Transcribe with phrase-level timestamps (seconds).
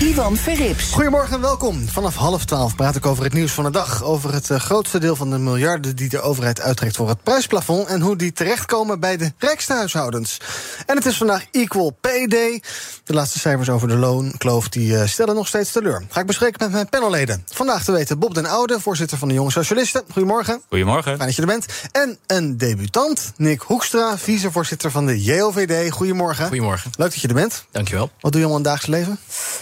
[0.00, 0.92] Ivan Verrips.
[0.92, 1.88] Goedemorgen en welkom.
[1.88, 4.04] Vanaf half twaalf praat ik over het nieuws van de dag.
[4.04, 7.86] Over het uh, grootste deel van de miljarden die de overheid uittrekt voor het prijsplafond.
[7.86, 10.40] En hoe die terechtkomen bij de rijkste huishoudens.
[10.86, 12.62] En het is vandaag Equal Pay Day.
[13.04, 16.04] De laatste cijfers over de loonkloof die uh, stellen nog steeds teleur.
[16.08, 17.44] Ga ik bespreken met mijn panelleden.
[17.52, 20.02] Vandaag te weten Bob den Oude, voorzitter van de Jonge Socialisten.
[20.12, 20.62] Goedemorgen.
[20.68, 21.16] Goedemorgen.
[21.16, 21.66] Fijn dat je er bent.
[21.92, 25.92] En een debutant, Nick Hoekstra, vicevoorzitter van de JOVD.
[25.92, 26.46] Goedemorgen.
[26.46, 26.90] Goedemorgen.
[26.96, 27.64] Leuk dat je er bent.
[27.70, 28.10] Dankjewel.
[28.20, 29.18] Wat doe je allemaal in het dagelijks leven?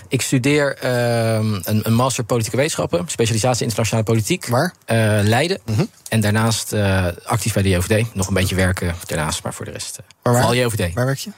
[0.09, 4.47] Ik studeer uh, een, een, master politieke wetenschappen, specialisatie internationale politiek.
[4.47, 4.75] Waar?
[4.87, 5.59] Uh, Leiden.
[5.65, 5.91] Mm -hmm.
[6.09, 8.15] En daarnaast uh, actief bij de JOVD.
[8.15, 9.99] Nog een beetje werken daarnaast, maar voor de rest.
[10.23, 10.95] waar, vooral JOVD.
[10.95, 11.31] Waar werk je?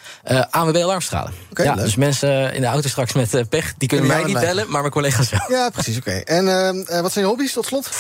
[0.51, 1.33] ANWB Alarmstralen.
[1.51, 1.85] Okay, ja, leuk.
[1.85, 4.93] dus mensen in de auto straks met pech, die kunnen mij niet bellen, maar mijn
[4.93, 5.41] collega's wel.
[5.49, 6.09] Ja, precies, oké.
[6.09, 6.21] Okay.
[6.21, 7.91] En wat zijn je hobby's tot slot?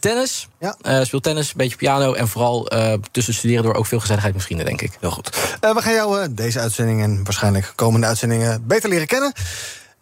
[0.00, 0.48] tennis.
[0.60, 1.04] Ja.
[1.04, 2.12] speel tennis, een beetje piano.
[2.12, 2.70] En vooral
[3.10, 4.92] tussen studeren door ook veel gezelligheid met vrienden, denk ik.
[5.00, 5.36] Heel goed.
[5.60, 9.32] we gaan jou deze uitzending en waarschijnlijk komende uitzendingen beter leren kennen.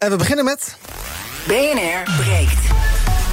[0.03, 0.75] En we beginnen met...
[1.47, 2.59] BNR breekt.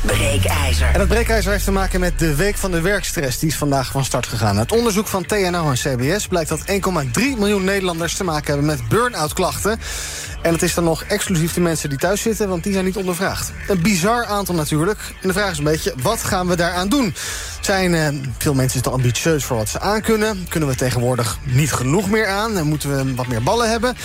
[0.02, 0.86] Breekijzer.
[0.92, 3.38] En dat breekijzer heeft te maken met de Week van de Werkstress.
[3.38, 4.58] Die is vandaag van start gegaan.
[4.58, 6.66] Uit onderzoek van TNO en CBS blijkt dat 1,3
[7.38, 9.80] miljoen Nederlanders te maken hebben met burn-out klachten.
[10.42, 12.96] En het is dan nog exclusief de mensen die thuis zitten, want die zijn niet
[12.96, 13.52] ondervraagd.
[13.68, 14.98] Een bizar aantal natuurlijk.
[15.22, 17.14] En de vraag is een beetje, wat gaan we daaraan doen?
[17.60, 20.46] Zijn uh, veel mensen te ambitieus voor wat ze aankunnen?
[20.48, 22.56] Kunnen we tegenwoordig niet genoeg meer aan?
[22.56, 23.96] En moeten we wat meer ballen hebben?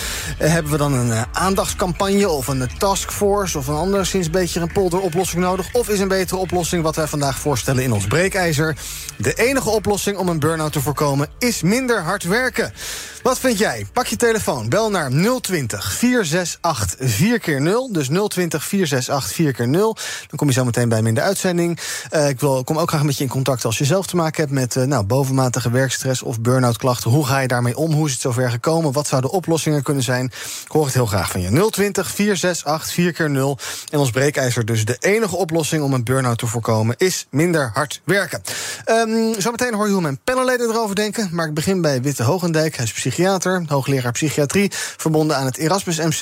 [0.42, 3.58] Uh, hebben we dan een uh, aandachtscampagne of een taskforce...
[3.58, 5.68] of een anderszins beetje een polderoplossing nodig?
[5.72, 8.76] Of is een betere oplossing wat wij vandaag voorstellen in ons breekijzer?
[9.16, 12.72] De enige oplossing om een burn-out te voorkomen is minder hard werken.
[13.22, 13.86] Wat vind jij?
[13.92, 15.92] Pak je telefoon, bel naar 020
[16.26, 19.96] 468 4 keer 0 Dus 020 468 4 keer 0
[20.28, 21.78] Dan kom je zo meteen bij me in de uitzending.
[22.12, 24.40] Uh, ik wil, kom ook graag met je in contact als je zelf te maken
[24.40, 27.10] hebt met uh, nou, bovenmatige werkstress of burn-out klachten.
[27.10, 27.92] Hoe ga je daarmee om?
[27.92, 28.92] Hoe is het zover gekomen?
[28.92, 30.24] Wat zouden oplossingen kunnen zijn?
[30.64, 31.70] Ik hoor het heel graag van je.
[31.70, 33.58] 020 468 4 keer 0
[33.90, 38.00] En ons breekijzer dus de enige oplossing om een burn-out te voorkomen is minder hard
[38.04, 38.42] werken.
[38.86, 41.28] Um, zometeen hoor je hoe mijn panelleden erover denken.
[41.32, 42.76] Maar ik begin bij Witte Hogendijk.
[42.76, 46.15] Hij is psychiater, hoogleraar psychiatrie, verbonden aan het Erasmus MC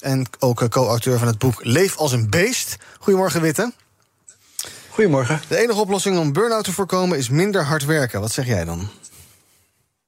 [0.00, 2.76] en ook co-auteur van het boek Leef als een beest.
[2.98, 3.72] Goedemorgen, Witte.
[4.88, 5.40] Goedemorgen.
[5.48, 8.20] De enige oplossing om burn-out te voorkomen is minder hard werken.
[8.20, 8.88] Wat zeg jij dan?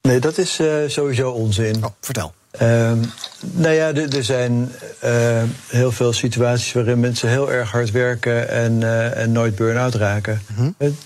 [0.02, 1.84] Nee, dat is uh, sowieso onzin.
[1.84, 2.34] Oh, vertel.
[2.54, 2.92] Uh,
[3.41, 4.72] nou ja, er zijn
[5.04, 8.82] uh, heel veel situaties waarin mensen heel erg hard werken en,
[9.14, 10.42] en nooit burn-out raken.
[10.47, 10.97] Mm -hmm.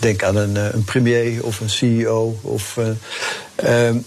[0.00, 2.38] Denk aan een, een, premier of een CEO.
[2.42, 2.78] Of,
[3.54, 3.98] ehm,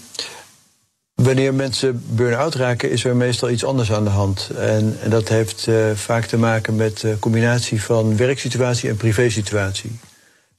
[1.22, 4.50] wanneer mensen burn-out raken, is er meestal iets anders aan de hand.
[4.56, 9.98] En, en dat heeft uh, vaak te maken met de combinatie van werksituatie en privésituatie.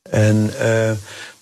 [0.10, 0.92] En uh,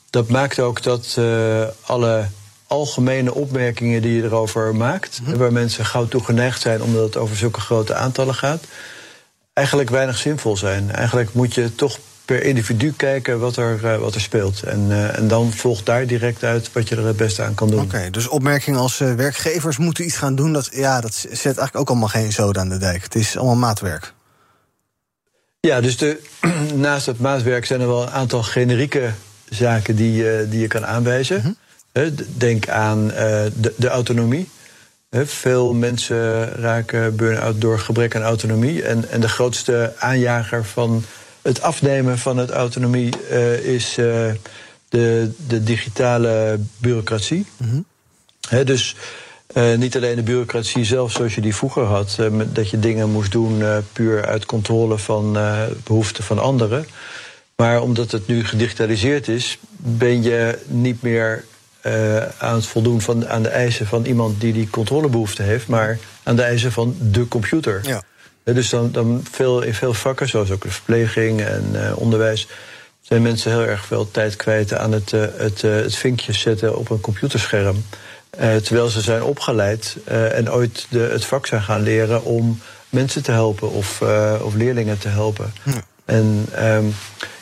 [0.10, 2.26] dat maakt ook dat uh, alle
[2.68, 5.38] algemene opmerkingen die je erover maakt, -hmm.
[5.38, 8.64] waar mensen gauw toe geneigd zijn omdat het over zulke grote aantallen gaat,
[9.54, 10.92] eigenlijk weinig zinvol zijn.
[10.92, 14.64] Eigenlijk moet je toch per individu kijken wat er, uh, wat er speelt.
[14.64, 17.70] En, uh, en dan volgt daar direct uit wat je er het beste aan kan
[17.70, 17.80] doen.
[17.80, 20.54] Oké, okay, dus opmerkingen als uh, werkgevers moeten iets gaan doen...
[20.54, 23.04] Dat, ja, dat zet eigenlijk ook allemaal geen zoden aan de dijk.
[23.04, 24.14] Het is allemaal maatwerk.
[25.60, 26.22] Ja, dus de,
[26.76, 29.12] naast het maatwerk zijn er wel een aantal generieke
[29.50, 31.36] zaken die, die je kan aanwijzen.
[31.38, 31.56] Mm
[31.94, 32.16] -hmm.
[32.38, 34.50] Denk aan de, de autonomie.
[35.12, 38.84] Veel mensen raken burn-out door gebrek aan autonomie.
[38.84, 41.04] En, en de grootste aanjager van
[41.48, 44.06] het afnemen van het autonomie uh, is uh,
[44.90, 47.46] de, de digitale bureaucratie.
[47.58, 47.86] Mm -hmm.
[48.50, 48.96] He, dus
[49.54, 52.18] uh, niet alleen de bureaucratie zelf zoals je die vroeger had,
[52.54, 53.64] dat je dingen moest doen
[53.94, 55.38] puur uit controle van
[55.84, 56.86] behoeften van anderen.
[57.56, 61.46] Maar omdat het nu gedigitaliseerd is, ben je niet meer
[62.38, 66.36] aan het voldoen van, aan de eisen van iemand die die controlebehoefte heeft, maar aan
[66.36, 67.82] de eisen van de computer.
[67.84, 68.04] Ja.
[68.54, 72.48] Dus dan, dan veel, in veel vakken, zoals ook de verpleging en uh, onderwijs,
[73.02, 76.78] zijn mensen heel erg veel tijd kwijt aan het, uh, het, uh, het vinkje zetten
[76.78, 77.84] op een computerscherm.
[78.38, 79.98] terwijl ze zijn opgeleid
[80.32, 82.60] en ooit de, het vak zijn gaan leren om
[82.90, 84.02] mensen te helpen of,
[84.42, 85.54] of leerlingen te helpen.
[85.64, 85.84] Ja.
[86.06, 86.96] En um,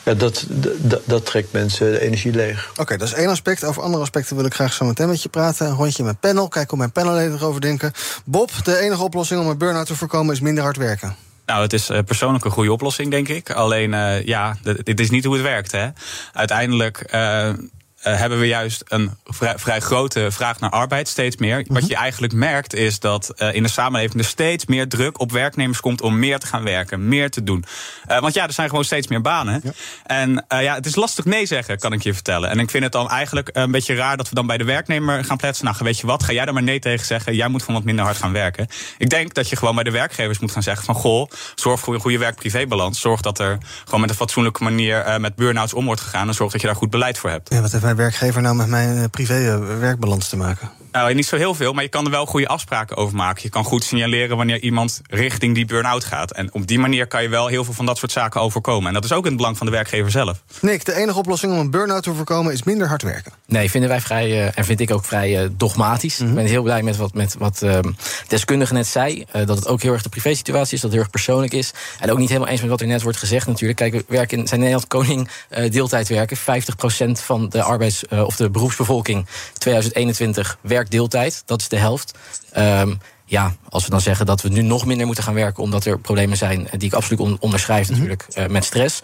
[0.06, 0.46] Ja, dat,
[0.78, 2.72] dat, dat trekt mensen de energie leeg.
[2.78, 3.64] Oké, dat is één aspect.
[3.64, 5.68] Over andere aspecten wil ik graag zo meteen met je praten.
[5.68, 7.92] Een rondje met panel, kijken hoe mijn panelleden erover denken.
[8.26, 11.16] Bob, de enige oplossing om een burn-out te voorkomen is minder hard werken.
[11.46, 13.52] Nou, het is persoonlijk een goede oplossing, denk ik.
[13.52, 15.72] Alleen, uh, ja, dit is niet hoe het werkt.
[15.72, 15.88] Hè.
[16.34, 17.50] Uiteindelijk uh,
[18.08, 21.66] uh, hebben we juist een vrij, vrij, grote vraag naar arbeid, steeds meer.
[21.68, 21.90] Wat mhm.
[21.90, 25.80] je eigenlijk merkt is dat uh, in de samenleving er steeds meer druk op werknemers
[25.80, 27.66] komt om meer te gaan werken, meer te doen.
[28.12, 29.62] Uh, want ja, er zijn gewoon steeds meer banen.
[29.64, 29.72] Ja.
[30.04, 32.50] En ja, het is lastig nee zeggen, kan ik je vertellen.
[32.50, 35.24] En ik vind het dan eigenlijk een beetje raar dat we dan bij de werknemer
[35.24, 35.66] gaan pletsen.
[35.66, 37.36] Nou, weet je wat, ga jij daar maar nee tegen zeggen.
[37.36, 38.68] Jij moet gewoon wat minder hard gaan werken.
[38.98, 41.94] Ik denk dat je gewoon bij de werkgevers moet gaan zeggen van goh, zorg voor
[41.94, 43.00] een goede werk-privébalans.
[43.00, 46.28] Zorg dat er gewoon met een fatsoenlijke manier met burn-outs om wordt gegaan.
[46.28, 47.54] En zorg dat je daar goed beleid voor hebt.
[47.54, 50.70] Ja, wat heeft werkgever nou met mijn eh, privé-werkbalans te maken?
[50.96, 53.44] Nou, niet zo heel veel, maar je kan er wel goede afspraken over maken.
[53.44, 56.32] Je kan goed signaleren wanneer iemand richting die burn-out gaat.
[56.32, 58.88] En op die manier kan je wel heel veel van dat soort zaken overkomen.
[58.88, 60.44] En dat is ook in het belang van de werkgever zelf.
[60.62, 63.32] Nick, de enige oplossing om een burn-out te voorkomen is minder hard werken.
[63.46, 66.18] Nee, vinden wij vrij, uh, en vind ik ook vrij uh, dogmatisch.
[66.18, 66.38] Mm -hmm.
[66.38, 67.80] Ik ben heel blij met wat, met wat uh,
[68.28, 69.26] deskundige net zei.
[69.32, 71.74] dat het ook heel erg de privésituatie is, dat het heel erg persoonlijk is.
[72.00, 73.80] En ook niet helemaal eens met wat er net wordt gezegd natuurlijk.
[73.80, 75.30] Kijk, we werken in zijn Nederland koning
[75.70, 76.38] deeltijd werken.
[76.38, 76.42] 50%
[77.12, 79.26] van de arbeids- of de beroepsbevolking
[79.58, 81.44] 2021 werkt deeltijd.
[81.46, 82.18] Dat is de helft.
[82.58, 85.86] Um, ja, als we dan zeggen dat we nu nog minder moeten gaan werken omdat
[85.86, 89.02] er problemen zijn die ik absoluut on onderschrijf, natuurlijk, uh, met stress,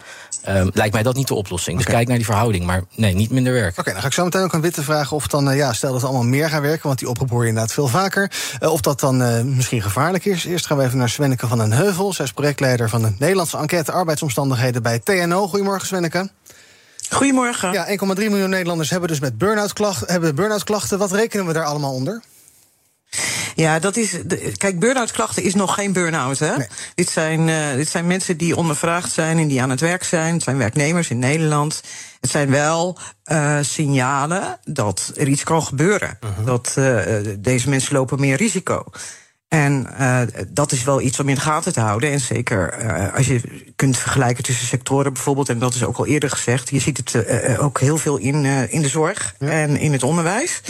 [0.48, 1.76] um, lijkt mij dat niet de oplossing.
[1.76, 1.86] Okay.
[1.86, 3.70] Dus kijk naar die verhouding, maar nee, niet minder werken.
[3.70, 5.72] Oké, okay, dan ga ik zo meteen ook aan Witte vragen of dan, uh, ja,
[5.72, 8.30] stel dat we allemaal meer gaan werken, want die oproep hoor je inderdaad veel vaker.
[8.60, 10.44] Of dat dan misschien gevaarlijk is.
[10.44, 12.12] Eerst gaan we even naar Svenneke van den Heuvel.
[12.12, 15.48] Zij is projectleider van de Nederlandse enquête arbeidsomstandigheden bij TNO.
[15.48, 16.30] Goedemorgen, Svenneke.
[17.12, 17.72] Goedemorgen.
[17.72, 20.98] Ja, 1,3 miljoen Nederlanders hebben dus met burn-out klachten, hebben burn klachten.
[20.98, 22.22] Wat rekenen we daar allemaal onder?
[23.54, 24.16] Ja, dat is.
[24.56, 26.38] Kijk, burn-out klachten is nog geen burn-out.
[26.38, 26.56] Hè?
[26.56, 26.66] Nee.
[26.94, 30.34] Dit, zijn, uh, dit zijn mensen die ondervraagd zijn en die aan het werk zijn.
[30.34, 31.82] Het zijn werknemers in Nederland.
[32.20, 36.18] Het zijn wel uh, signalen dat er iets kan gebeuren.
[36.24, 36.46] Uh -huh.
[36.46, 36.98] Dat uh,
[37.38, 38.84] deze mensen lopen meer risico.
[39.52, 42.10] En uh, dat is wel iets om in de gaten te houden.
[42.10, 43.40] En zeker uh, als je
[43.76, 47.14] kunt vergelijken tussen sectoren bijvoorbeeld, en dat is ook al eerder gezegd, je ziet het
[47.14, 49.48] uh, ook heel veel in, in de zorg ja.
[49.48, 50.60] en in het onderwijs.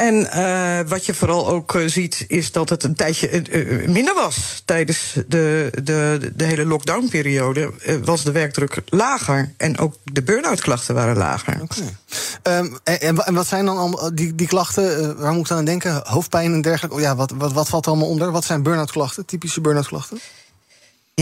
[0.00, 4.14] En uh, wat je vooral ook uh, ziet, is dat het een tijdje uh, minder
[4.14, 4.62] was.
[4.64, 7.72] Tijdens de, de, de hele lockdownperiode
[8.04, 9.54] was de werkdruk lager.
[9.56, 11.60] En ook de burn-out klachten waren lager.
[11.62, 12.58] Okay.
[12.58, 15.16] Um, en, wat zijn dan allemaal die, die klachten?
[15.18, 16.00] waar moet ik aan denken?
[16.04, 16.96] Hoofdpijn en dergelijke?
[16.96, 18.32] Oh ja, wat, wat, wat valt er allemaal onder?
[18.32, 19.26] Wat zijn burn-out klachten?
[19.26, 20.20] Typische burn-out klachten?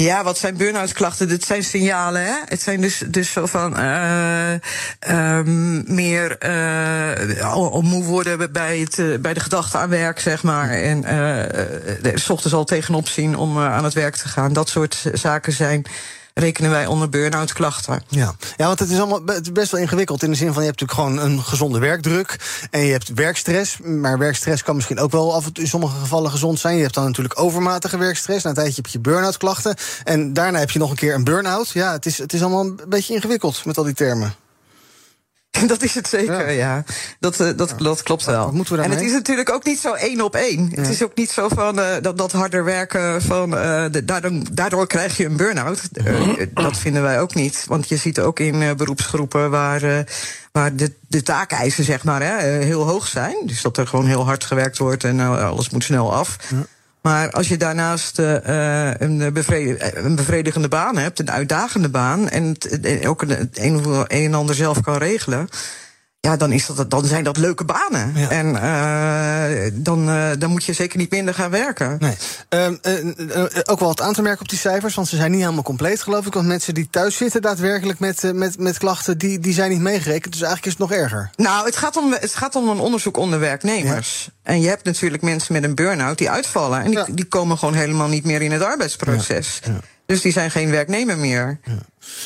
[0.00, 1.28] Ja, wat zijn burn-out klachten?
[1.28, 2.34] Dit zijn signalen, hè?
[2.44, 4.52] Het zijn dus, dus zo van uh,
[5.10, 10.70] um, meer uh, moe worden bij, het, uh, bij de gedachte aan werk, zeg maar.
[10.70, 14.52] En uh, s ochtends al tegenop zien om aan het werk te gaan.
[14.52, 15.84] Dat soort zaken zijn
[16.38, 18.02] rekenen wij onder burn-out klachten.
[18.08, 18.34] Ja.
[18.56, 20.22] ja, want het is allemaal het is best wel ingewikkeld.
[20.22, 22.36] In de zin van je hebt natuurlijk gewoon een gezonde werkdruk.
[22.70, 23.78] En je hebt werkstress.
[23.78, 26.76] Maar werkstress kan misschien ook wel af en toe in sommige gevallen gezond zijn.
[26.76, 28.44] Je hebt dan natuurlijk overmatige werkstress.
[28.44, 29.76] Na een tijdje heb je burn-out klachten.
[30.04, 31.68] En daarna heb je nog een keer een burn-out.
[31.68, 34.34] Ja, het is, het is allemaal een beetje ingewikkeld met al die termen.
[35.66, 36.74] Dat is het zeker, ja.
[36.76, 36.84] ja.
[37.20, 38.44] Dat, uh, dat, dat klopt wel.
[38.44, 40.68] Wat moeten we en het is natuurlijk ook niet zo één op één.
[40.70, 40.80] Ja.
[40.80, 44.32] Het is ook niet zo van uh, dat, dat harder werken van uh, de, daardoor,
[44.52, 45.80] daardoor krijg je een burn-out.
[46.54, 47.64] dat vinden wij ook niet.
[47.66, 50.06] Want je ziet ook in beroepsgroepen waar,
[50.52, 53.36] waar de, de taakeisen zeg maar, hè, heel hoog zijn.
[53.44, 56.36] Dus dat er gewoon heel hard gewerkt wordt en alles moet snel af.
[56.48, 56.66] Ja.
[57.02, 62.56] Maar als je daarnaast uh, een, bevredig, een, bevredigende baan hebt, een uitdagende baan, en
[62.58, 65.48] het, ook een, een, en ander zelf kan regelen.
[66.20, 68.12] Ja, dan, is dat, dan zijn dat leuke banen.
[68.14, 68.30] Ja.
[68.30, 71.96] En uh, dan, uh, dan moet je zeker niet minder gaan werken.
[71.98, 72.16] Nee.
[72.50, 75.62] Uh, ook wel wat aan te merken op die cijfers, want ze zijn niet helemaal
[75.62, 76.34] compleet, geloof ik.
[76.34, 80.32] Want mensen die thuis zitten daadwerkelijk met, met, met klachten, die, die zijn niet meegerekend.
[80.32, 81.30] Dus eigenlijk is het nog erger.
[81.36, 84.24] Nou, het gaat om, het gaat om een onderzoek onder werknemers.
[84.24, 84.52] Ja.
[84.52, 86.82] En je hebt natuurlijk mensen met een burn-out die uitvallen.
[86.82, 87.06] En die, ja.
[87.10, 89.60] die komen gewoon helemaal niet meer in het arbeidsproces.
[90.08, 91.60] Dus die zijn geen werknemer meer.
[91.64, 91.78] Ja.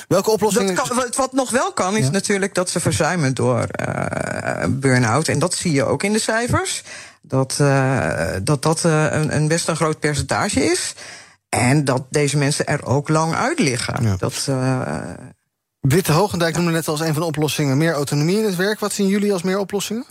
[0.09, 0.75] Welke oplossingen?
[0.75, 2.11] Kan, wat nog wel kan, is ja.
[2.11, 5.29] natuurlijk dat ze verzuimen door uh, burn-out.
[5.29, 6.83] En dat zie je ook in de cijfers.
[7.23, 10.95] Dat uh, dat, dat uh, een, een, best een groot percentage is.
[11.49, 14.05] En dat deze mensen er ook lang uit liggen.
[14.05, 14.17] Ja.
[14.17, 14.49] Dat,
[15.81, 18.81] Witte Hogendijk noemde net als een van de oplossingen meer autonomie in het werk.
[18.81, 20.05] Wat zien jullie als meer oplossingen?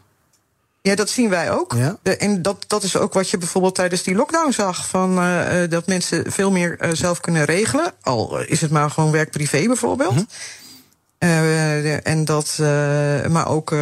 [0.81, 1.73] Ja, dat zien wij ook.
[1.73, 1.97] Ja.
[2.17, 4.88] En dat, dat is ook wat je bijvoorbeeld tijdens die lockdown zag.
[4.88, 7.93] Van, uh, dat mensen veel meer uh, zelf kunnen regelen.
[8.01, 10.25] Al is het maar gewoon werk-privé bijvoorbeeld.
[11.19, 12.55] Uh, en dat,
[13.29, 13.75] maar ook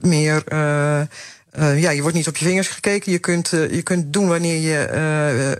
[0.00, 0.42] meer.
[1.76, 3.12] ja, je wordt niet op je vingers gekeken.
[3.12, 4.88] Je kunt, je kunt doen wanneer je.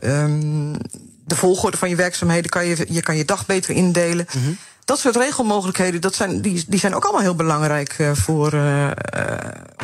[0.04, 0.76] Um,
[1.24, 4.26] de volgorde van je werkzaamheden kan je, je kan je dag beter indelen.
[4.30, 4.56] -hmm.
[4.84, 8.90] Dat soort regelmogelijkheden, dat zijn, die, die zijn ook allemaal heel belangrijk uh, voor, uh,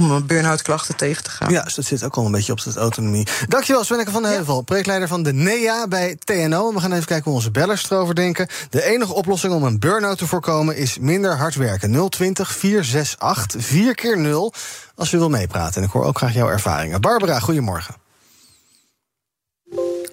[0.01, 1.53] om burn-out klachten tegen te gaan.
[1.53, 3.27] Ja, dus dat zit ook al een beetje op de autonomie.
[3.49, 4.63] Dankjewel, Svenneke van de Heuvel, ja.
[4.63, 6.73] projectleider van de NEA bij TNO.
[6.73, 8.49] We gaan even kijken hoe onze bellers erover denken.
[8.71, 12.09] De enige oplossing om een burn-out te voorkomen is minder hard werken.
[12.11, 14.53] 020 468 4 keer 0
[14.95, 15.81] als u wil meepraten.
[15.81, 17.01] En ik hoor ook graag jouw ervaringen.
[17.01, 17.95] Barbara, goedemorgen.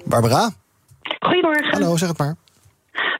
[0.05, 0.51] Barbara?
[1.19, 1.71] Goedemorgen.
[1.71, 2.35] Hallo, zeg het maar.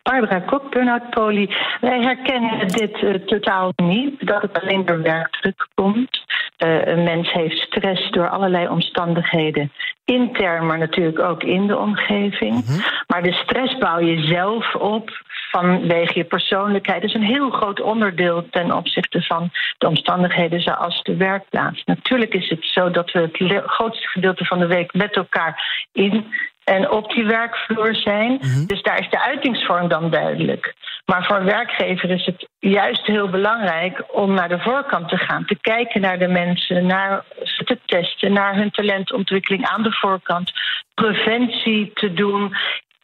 [0.04, 1.56] Barbara Kok, Burnout Poli.
[1.82, 6.24] Wij herkennen dit uh, totaal niet, dat het alleen door werkdruk komt.
[6.66, 9.72] Uh, een mens heeft stress door allerlei omstandigheden.
[10.06, 12.54] Intern, maar natuurlijk ook in de omgeving.
[12.54, 12.84] Mm -hmm.
[13.08, 17.02] Maar de stress bouw je zelf op vanwege je persoonlijkheid.
[17.02, 21.84] Dat is een heel groot onderdeel ten opzichte van de omstandigheden zoals de werkplaats.
[21.84, 26.26] Natuurlijk is het zo dat we het grootste gedeelte van de week met elkaar in
[26.66, 28.32] en op die werkvloer zijn.
[28.32, 28.66] Mm -hmm.
[28.66, 30.74] Dus daar is de uitingsvorm dan duidelijk.
[31.06, 35.46] Maar voor een werkgever is het juist heel belangrijk om naar de voorkant te gaan.
[35.46, 40.52] Te kijken naar de mensen, naar ze te testen, naar hun talentontwikkeling aan de voorkant.
[40.94, 42.56] Preventie te doen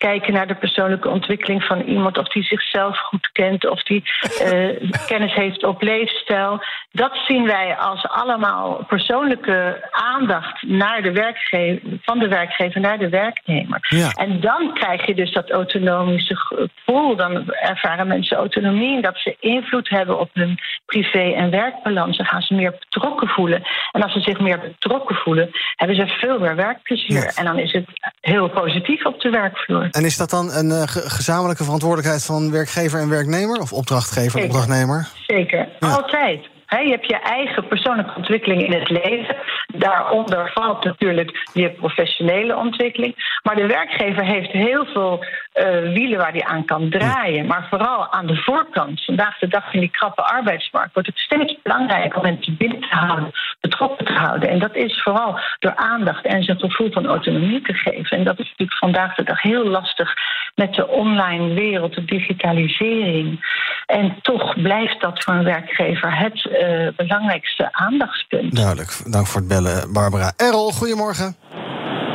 [0.08, 4.04] kijken naar de persoonlijke ontwikkeling van iemand, of die zichzelf goed kent, of die
[4.42, 6.64] uh, kennis heeft op leefstijl.
[6.92, 13.10] Dat zien wij als allemaal persoonlijke aandacht naar de werkgever, van de werkgever naar de
[13.10, 13.80] werknemer.
[13.90, 14.10] Ja.
[14.12, 17.16] En dan krijg je dus dat autonomische gevoel.
[17.16, 22.18] Dan ervaren mensen autonomie en dat ze invloed hebben op hun privé- en werkbalans.
[22.18, 23.62] Dan gaan ze meer betrokken voelen.
[23.92, 27.24] En als ze zich meer betrokken voelen, hebben ze veel meer werkplezier.
[27.24, 27.32] Ja.
[27.36, 27.86] En dan is het
[28.22, 29.91] heel positief op de werkvloer.
[29.92, 33.60] En is dat dan een uh, gezamenlijke verantwoordelijkheid van werkgever en werknemer?
[33.60, 35.08] Of opdrachtgever en opdrachtnemer?
[35.28, 35.90] Zeker, Ja.
[35.90, 36.50] altijd.
[36.76, 39.36] He, je hebt je eigen persoonlijke ontwikkeling in het leven.
[39.68, 43.40] Daaronder valt natuurlijk je professionele ontwikkeling.
[43.44, 47.46] Maar de werkgever heeft heel veel uh, wielen waar hij aan kan draaien.
[47.46, 49.04] Maar vooral aan de voorkant.
[49.04, 52.96] Vandaag de dag in die krappe arbeidsmarkt wordt het steeds belangrijker om mensen binnen te
[52.96, 54.50] houden, betrokken te houden.
[54.50, 58.18] En dat is vooral door aandacht en zijn gevoel van autonomie te geven.
[58.18, 60.14] En dat is natuurlijk vandaag de dag heel lastig
[60.56, 63.40] met de online wereld, de digitalisering.
[63.86, 68.56] En toch blijft dat voor een werkgever het uh, belangrijkste aandachtspunt.
[68.56, 69.12] Duidelijk.
[69.12, 70.34] Dank voor het bellen, Barbara.
[70.38, 71.36] Errol, goedemorgen.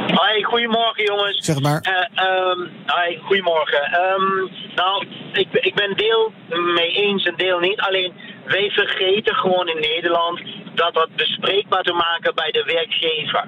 [0.07, 1.45] Hoi, goedemorgen jongens.
[1.45, 1.87] Zeg het maar.
[1.89, 3.83] Uh, um, hi, goedemorgen.
[4.03, 6.33] Um, nou, ik, ik ben deel
[6.75, 7.81] mee eens en deel niet.
[7.81, 8.13] Alleen
[8.47, 10.41] wij vergeten gewoon in Nederland
[10.75, 13.45] dat dat bespreekbaar te maken bij de werkgever.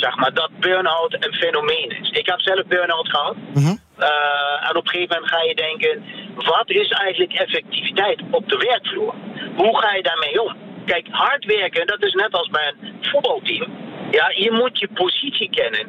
[0.00, 2.10] Zeg maar, dat burn-out een fenomeen is.
[2.10, 3.36] Ik heb zelf burn-out gehad.
[3.36, 3.78] Mm -hmm.
[3.98, 6.04] uh, en op een gegeven moment ga je denken,
[6.34, 9.14] wat is eigenlijk effectiviteit op de werkvloer?
[9.56, 10.56] Hoe ga je daarmee om?
[10.84, 13.68] Kijk, hard werken, dat is net als bij een voetbalteam.
[14.10, 15.86] Ja, je moet je positie kennen.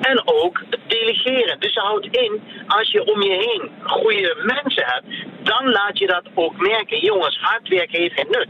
[0.00, 1.60] En ook delegeren.
[1.60, 5.06] Dus dat houdt in, als je om je heen goede mensen hebt,
[5.42, 6.98] dan laat je dat ook merken.
[6.98, 8.48] Jongens, hard werken heeft geen nut.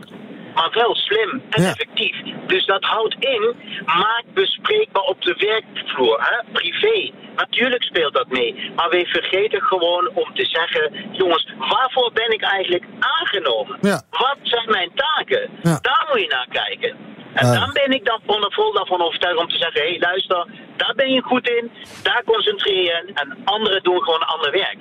[0.54, 1.68] Maar wel slim en Ja.
[1.68, 2.16] effectief.
[2.46, 6.52] Dus dat houdt in, maak bespreekbaar op de werkvloer, hè?
[6.52, 7.12] privé.
[7.36, 8.72] Natuurlijk speelt dat mee.
[8.76, 13.78] Maar wij vergeten gewoon om te zeggen: jongens, waarvoor ben ik eigenlijk aangenomen?
[13.80, 14.02] Ja.
[14.10, 15.50] Wat zijn mijn taken?
[15.62, 15.78] Ja.
[15.82, 16.96] Daar moet je naar kijken.
[17.34, 18.20] En dan ben ik dan
[18.50, 20.46] vol, daarvan overtuigd om te zeggen: hé, hey, luister,
[20.76, 21.70] daar ben je goed in,
[22.02, 24.76] daar concentreer je en anderen doen gewoon ander werk.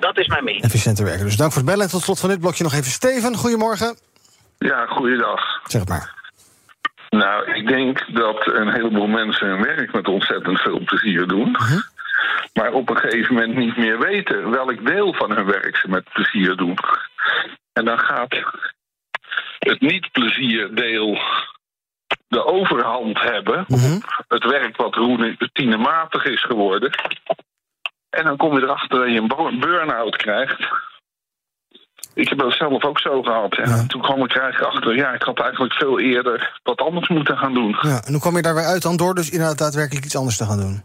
[0.00, 0.64] Dat is mijn mening.
[0.64, 1.24] Efficiënter werken.
[1.24, 1.84] Dus dank voor het bellen.
[1.84, 3.36] En tot slot van dit blokje nog even Steven.
[3.36, 3.96] Goedemorgen.
[4.58, 5.60] Ja, goeiedag.
[5.64, 6.16] Zeg maar.
[7.08, 11.56] Nou, ik denk dat een heleboel mensen hun werk met ontzettend veel plezier doen.
[12.52, 16.12] Maar op een gegeven moment niet meer weten welk deel van hun werk ze met
[16.12, 16.78] plezier doen.
[17.72, 18.42] En dan gaat
[19.58, 21.18] het niet-plezierdeel
[22.28, 23.64] de overhand hebben.
[23.68, 24.00] Mhm.
[24.28, 26.90] Het werk wat routinematig is geworden.
[28.10, 30.68] En dan kom je erachter dat je een burn-out krijgt.
[32.18, 33.56] Ik heb dat zelf ook zo gehad.
[33.56, 33.86] Ja.
[33.86, 37.54] toen kwam ik eigenlijk achter, ja, ik had eigenlijk veel eerder wat anders moeten gaan
[37.54, 37.76] doen.
[37.80, 40.36] Ja, en hoe kwam je daar weer uit dan door dus inderdaad daadwerkelijk iets anders
[40.36, 40.82] te gaan doen?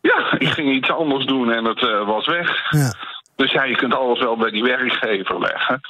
[0.00, 2.70] Ja, ik ging iets anders doen en het eh, was weg.
[2.70, 2.92] Ja.
[3.36, 5.80] Dus ja, je kunt alles wel bij die werkgever leggen.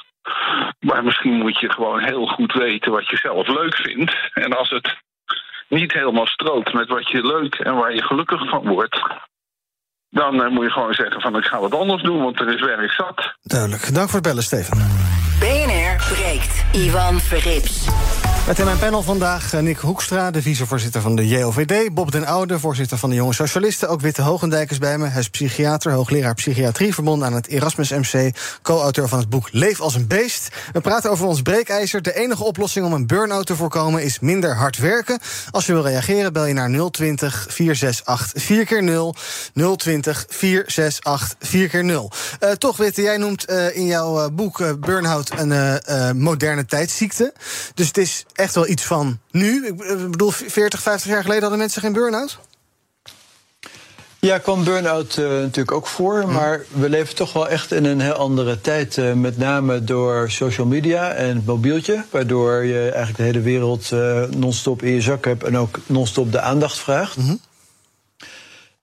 [0.79, 4.13] Maar misschien moet je gewoon heel goed weten wat je zelf leuk vindt.
[4.33, 4.97] En als het
[5.67, 9.01] niet helemaal strookt met wat je leuk en waar je gelukkig van wordt...
[10.11, 12.61] dan eh, moet je gewoon zeggen van ik ga wat anders doen, want er is
[12.61, 13.35] werk zat.
[13.43, 13.93] Duidelijk.
[13.93, 14.77] Dank voor het bellen, Steven.
[15.39, 16.63] BNR breekt.
[16.71, 17.87] Ivan Verrips.
[18.47, 21.93] Met in mijn panel vandaag eh, Nick Hoekstra, de vicevoorzitter van de JOVD.
[21.93, 23.89] Bob den Oude, voorzitter van de Jonge Socialisten.
[23.89, 25.07] Ook Witte Hogendijk is bij me.
[25.07, 26.93] Hij is psychiater, hoogleraar psychiatrie...
[26.93, 28.35] verbonden aan het Erasmus MC.
[28.61, 30.49] Co-auteur van het boek Leef als een beest.
[30.71, 32.01] We praten over ons breekijzer.
[32.01, 35.19] De enige oplossing om een burn-out te voorkomen is minder hard werken.
[35.51, 39.15] Als je wil reageren, bel je naar 020 468 4 keer 0
[39.75, 42.11] 020 468 4 keer 0
[42.43, 47.33] Uh, toch, Witte, jij noemt uh, in jouw uh, boek burn-out een moderne tijdsziekte.
[47.73, 49.67] Dus het is echt wel iets van nu.
[49.67, 52.39] Ik bedoel, 40, 50 jaar geleden hadden mensen geen burn-out?
[54.19, 56.23] Ja, kwam burn-out uh, natuurlijk ook voor.
[56.25, 56.31] Mm.
[56.31, 58.97] Maar we leven toch wel echt in een heel andere tijd.
[58.97, 62.03] Uh, met name door social media en het mobieltje.
[62.09, 65.43] Waardoor je eigenlijk de hele wereld uh, non-stop in je zak hebt.
[65.43, 67.17] En ook non-stop de aandacht vraagt.
[67.17, 67.25] Mhm.
[67.25, 67.49] Mm -hmm.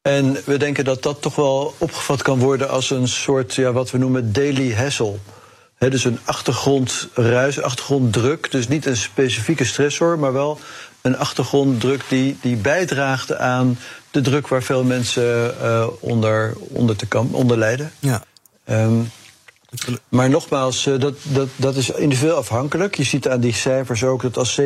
[0.03, 3.91] En we denken dat dat toch wel opgevat kan worden als een soort, ja, wat
[3.91, 5.15] we noemen daily hassle.
[5.79, 8.51] He, dus een achtergrondruis, achtergronddruk.
[8.51, 10.61] Dus niet een specifieke stressor, maar wel
[11.01, 13.79] een achtergronddruk die, die bijdraagt aan
[14.11, 17.93] de druk waar veel mensen uh, onder, onder, te onder lijden.
[17.99, 18.23] Ja.
[18.71, 19.11] Um,
[20.09, 22.97] maar nogmaals, uh, dat, dat, dat is individueel afhankelijk.
[22.97, 24.65] Je ziet aan die cijfers ook dat als 17%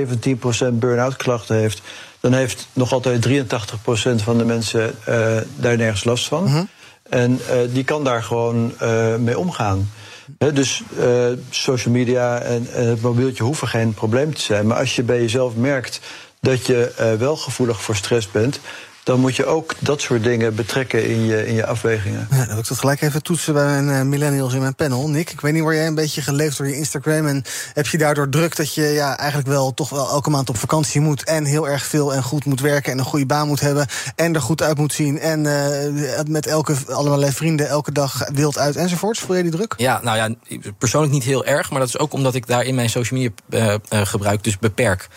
[0.72, 1.80] burn-out klachten heeft,
[2.20, 6.44] dan heeft nog altijd 83% van de mensen uh, daar nergens last van.
[6.44, 6.64] Mhm.
[7.08, 7.40] En
[7.72, 8.72] die kan daar gewoon
[9.18, 9.90] mee omgaan.
[10.38, 14.66] Dus uh, social media en, het mobieltje hoeven geen probleem te zijn.
[14.66, 16.00] Maar als je bij jezelf merkt
[16.40, 18.60] dat je uh, wel gevoelig voor stress bent.
[19.04, 22.26] Dan moet je ook dat soort dingen betrekken in je, in je afwegingen.
[22.30, 25.08] Ja, dan wil ik dat gelijk even toetsen bij mijn uh, millennials in mijn panel.
[25.08, 27.26] Nick, ik weet niet, word jij een beetje geleefd door je Instagram...
[27.26, 30.56] en heb je daardoor druk dat je ja, eigenlijk wel toch wel elke maand op
[30.56, 31.24] vakantie moet...
[31.24, 33.86] en heel erg veel en goed moet werken en een goede baan moet hebben...
[34.16, 38.58] en er goed uit moet zien en uh, met elke, allerlei vrienden elke dag wild
[38.58, 39.20] uit enzovoorts?
[39.20, 39.74] Voel jij die druk?
[39.76, 41.70] Ja, nou ja, persoonlijk niet heel erg...
[41.70, 45.08] maar dat is ook omdat ik daar in mijn social media uh, gebruik dus beperk.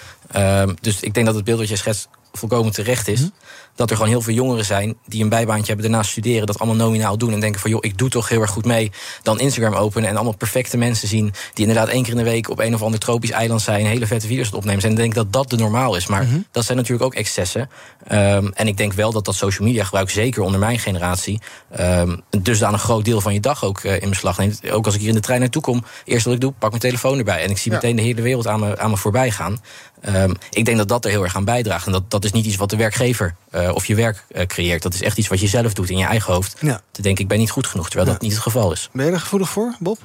[0.82, 3.20] dus ik denk dat het beeld dat je schetst volkomen terecht is...
[3.20, 3.45] Mm -hmm
[3.76, 6.86] dat er gewoon heel veel jongeren zijn die een bijbaantje hebben, daarna studeren, dat allemaal
[6.86, 8.92] nominaal doen en denken van joh, ik doe toch heel erg goed mee.
[9.24, 12.50] Dan Instagram openen en allemaal perfecte mensen zien die inderdaad één keer in de week
[12.50, 14.84] op een of ander tropisch eiland zijn, hele vette video's opnemen.
[14.84, 16.08] En denk dat dat de normaal is.
[16.08, 16.46] Maar mm -hmm.
[16.52, 17.70] dat zijn natuurlijk ook excessen.
[18.12, 21.42] Um, en ik denk wel dat dat social media gebruik, zeker onder mijn generatie,
[21.80, 24.72] um, dus dan een groot deel van je dag ook uh, in beslag neemt.
[24.72, 26.82] Ook als ik hier in de trein naartoe kom, eerst wat ik doe, pak mijn
[26.82, 27.44] telefoon erbij.
[27.44, 27.78] En ik zie ja.
[27.78, 29.60] meteen de hele wereld aan me, aan me voorbij gaan.
[30.08, 31.86] Um, ik denk dat dat er heel erg aan bijdraagt.
[31.86, 34.82] En dat, dat is niet iets wat de werkgever uh, of je werk uh, creëert.
[34.82, 36.58] Dat is echt iets wat je zelf doet in je eigen hoofd.
[36.60, 36.82] Ja.
[36.92, 38.14] Te denken, ik ben niet goed genoeg, terwijl ja.
[38.14, 38.90] dat niet het geval is.
[38.94, 39.98] Ben je er gevoelig voor, Bob?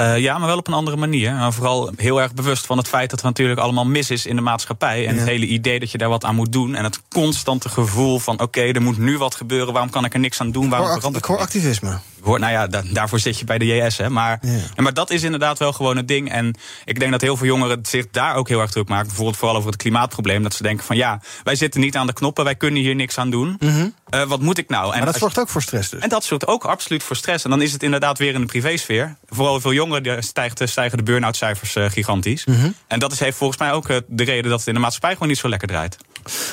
[0.00, 1.32] Uh, ja, maar wel op een andere manier.
[1.32, 4.36] Maar vooral heel erg bewust van het feit dat er natuurlijk allemaal mis is in
[4.36, 5.06] de maatschappij.
[5.06, 5.20] En ja.
[5.20, 6.74] het hele idee dat je daar wat aan moet doen.
[6.74, 9.72] En het constante gevoel van: oké, okay, er moet nu wat gebeuren.
[9.72, 10.68] Waarom kan ik er niks aan doen?
[10.68, 11.98] Waarom ik hoor, ik hoor activisme.
[12.22, 13.96] Hoor, nou ja, da daarvoor zit je bij de JS.
[13.96, 14.10] Hè.
[14.10, 14.82] Maar, ja.
[14.82, 16.30] maar dat is inderdaad wel gewoon het ding.
[16.30, 19.06] En ik denk dat heel veel jongeren zich daar ook heel erg druk maken.
[19.06, 20.42] Bijvoorbeeld vooral over het klimaatprobleem.
[20.42, 22.44] Dat ze denken van ja, wij zitten niet aan de knoppen.
[22.44, 23.56] Wij kunnen hier niks aan doen.
[23.58, 23.94] Mm -hmm.
[24.10, 24.88] uh, wat moet ik nou?
[24.88, 26.00] Maar en dat zorgt ook voor stress dus.
[26.00, 27.44] En dat zorgt ook absoluut voor stress.
[27.44, 29.16] En dan is het inderdaad weer in de privésfeer.
[29.28, 29.87] Vooral veel jongeren
[30.18, 32.44] stijgt, stijgen de burn-out cijfers uh, gigantisch.
[32.44, 32.74] Mm -hmm.
[32.88, 35.12] En dat is, heeft volgens mij ook uh, de reden dat het in de maatschappij
[35.12, 35.96] gewoon niet zo lekker draait.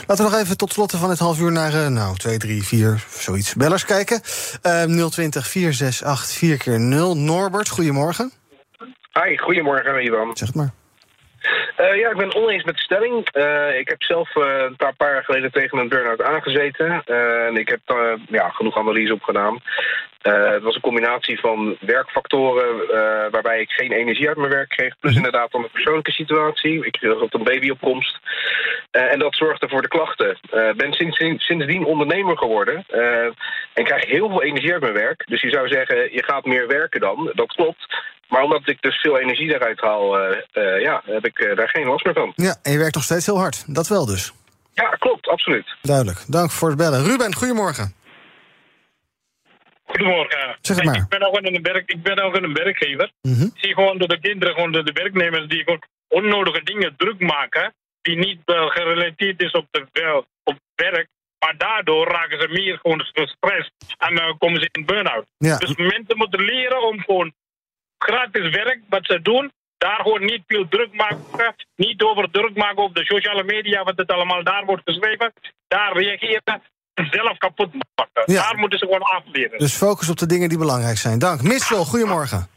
[0.08, 2.63] Laten we nog even tot slot van het half uur naar uh, nou, 2, 3,
[2.63, 4.21] 4, zoiets bellers kijken.
[4.63, 8.32] Uh, 020 468 4 keer 0 Norbert, goedemorgen.
[9.24, 10.38] Hi, goedemorgen Ivan.
[10.38, 10.74] Zeg het maar.
[11.80, 13.28] Uh, ja, ik ben oneens met de stelling.
[13.34, 17.04] Uh, ik heb zelf uh, een paar, paar jaar geleden tegen een burn-out aangezeten.
[17.48, 17.82] en ik heb
[18.28, 19.62] ja, genoeg analyse op gedaan.
[20.29, 22.88] Het was een combinatie van werkfactoren
[23.31, 24.99] waarbij ik geen energie uit mijn werk kreeg.
[24.99, 26.85] Plus inderdaad dan een persoonlijke situatie.
[26.85, 28.19] Ik ook een babyopkomst.
[28.91, 30.29] en dat zorgde voor de klachten.
[30.29, 32.85] Ik ben sinds, sindsdien ondernemer geworden.
[33.73, 35.23] en krijg heel veel energie uit mijn werk.
[35.27, 37.31] Dus je zou zeggen, je gaat meer werken dan.
[37.33, 37.95] Dat klopt.
[38.27, 40.19] Maar omdat ik dus veel energie daaruit haal,
[40.79, 42.33] ja, heb ik daar geen last meer van.
[42.35, 43.75] Ja, en je werkt nog steeds heel hard.
[43.75, 44.33] Dat wel dus.
[44.73, 45.75] Ja, klopt, absoluut.
[45.81, 46.23] Duidelijk.
[46.27, 47.03] Dank voor het bellen.
[47.03, 47.93] Ruben, goedemorgen.
[49.86, 50.58] Goedemorgen.
[50.62, 50.95] Zeg maar.
[50.95, 53.12] Ik ben ook een, werk, ik ben ook een werkgever.
[53.21, 53.52] Mm -hmm.
[53.54, 57.19] Ik zie gewoon dat de kinderen, gewoon de, de werknemers, die gewoon onnodige dingen druk
[57.19, 61.08] maken, die niet gerelateerd is op, de, op werk.
[61.39, 65.26] Maar daardoor raken ze meer gewoon gestrest en komen ze in burn-out.
[65.38, 65.58] Ja.
[65.58, 67.34] Dus mensen moeten leren om gewoon
[67.98, 72.84] gratis werk wat ze doen, daar gewoon niet veel druk maken, niet over druk maken
[72.84, 75.34] op de sociale media, wat het allemaal daar wordt geschreven,
[75.67, 76.62] daar reageren,
[76.95, 78.34] zelf kapot maken.
[78.34, 78.41] Ja.
[78.41, 79.60] Daar moeten ze gewoon afleren.
[79.60, 81.19] Dus focus op de dingen die belangrijk zijn.
[81.19, 81.41] Dank.
[81.41, 82.47] Mitchell, goedemorgen.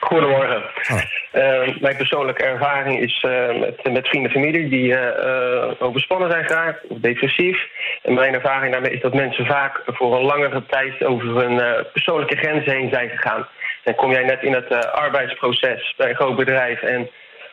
[0.00, 0.62] Goedemorgen.
[0.90, 1.02] Oh.
[1.32, 6.44] Uh, mijn persoonlijke ervaring is uh, met, met vrienden en familie die uh, overspannen zijn
[6.44, 7.58] geraakt of depressief.
[8.02, 12.36] En mijn ervaring daarmee is dat mensen vaak voor een langere tijd over hun persoonlijke
[12.36, 13.46] grenzen heen zijn gegaan.
[13.84, 17.10] Dan kom jij net in het arbeidsproces bij een groot bedrijf en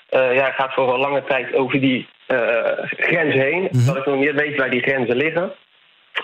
[0.10, 2.38] eh, ja, gaat voor een lange tijd over die uh,
[2.98, 3.68] grens heen.
[3.72, 3.86] Mhm.
[3.86, 5.52] Dat ik nog niet weet waar die grenzen liggen.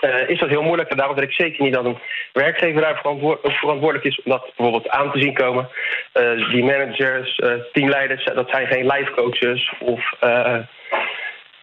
[0.00, 0.90] Uh, is dat heel moeilijk.
[0.90, 1.98] En daarom denk ik zeker niet dat een
[2.32, 5.68] werkgever daar verantwoord verantwoordelijk is om dat bijvoorbeeld aan te zien komen.
[6.14, 10.12] Uh, die managers, uh, teamleiders, dat zijn geen life coaches of,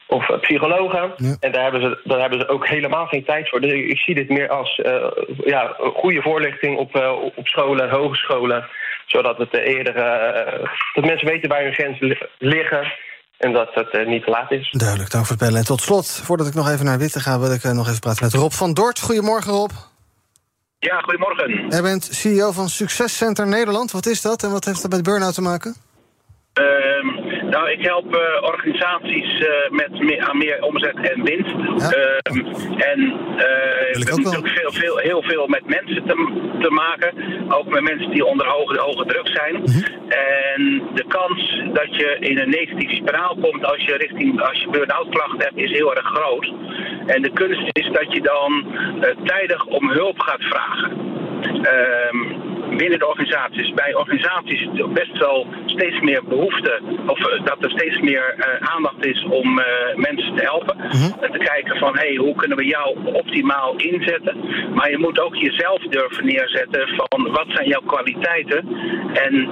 [0.08, 1.14] of psychologen.
[1.18, 1.36] Ja.
[1.40, 3.62] En daar hebben, ze, daar hebben ze ook helemaal geen tijd voor.
[3.62, 4.82] Dus ik zie dit meer als
[5.44, 6.96] ja, goede voorlichting op,
[7.36, 8.68] op scholen, hogescholen.
[9.06, 9.94] Zodat het eerder
[10.94, 12.94] dat mensen weten waar hun grenzen liggen.
[13.44, 14.72] En dat het uh, niet te laat is.
[14.72, 15.60] Duidelijk, dank voor het bellen.
[15.60, 17.40] En tot slot, voordat ik nog even naar Witte ga...
[17.40, 19.00] wil ik uh, nog even praten met Rob van Dort.
[19.00, 19.72] Goedemorgen, Rob.
[20.80, 21.68] Ja, goedemorgen.
[21.70, 23.92] Jij bent CEO van Succescenter Nederland.
[23.92, 25.76] Wat is dat en wat heeft dat met burn-out te maken?
[26.60, 31.56] Uh, nou, ik help uh, organisaties uh, met meer, aan meer omzet en winst.
[31.78, 32.20] Ja.
[32.92, 33.00] en
[33.38, 36.16] uh, ik heb natuurlijk veel, veel, heel veel met mensen te,
[36.60, 37.12] te maken.
[37.50, 39.54] Ook met mensen die onder hoge, hoge druk zijn.
[39.54, 39.62] Mhm.
[39.62, 40.02] Mm -hmm.
[40.10, 44.70] En de kans dat je in een negatieve spiraal komt als je richting als je
[44.70, 46.54] burn-out klachten hebt, is heel erg groot.
[47.06, 48.66] En de kunst is dat je dan
[49.24, 50.92] tijdig om hulp gaat vragen.
[51.62, 52.43] Ehm,
[52.78, 53.74] binnen de organisaties.
[53.74, 59.06] Bij organisaties best wel steeds meer behoefte, of uh, dat er steeds meer uh, aandacht
[59.06, 60.76] is om uh, mensen te helpen.
[60.78, 61.14] Mm -hmm.
[61.22, 64.38] En te kijken van, hé, hey, hoe kunnen we jou optimaal inzetten?
[64.74, 68.68] Maar je moet ook jezelf durven neerzetten van, wat zijn jouw kwaliteiten?
[69.14, 69.50] En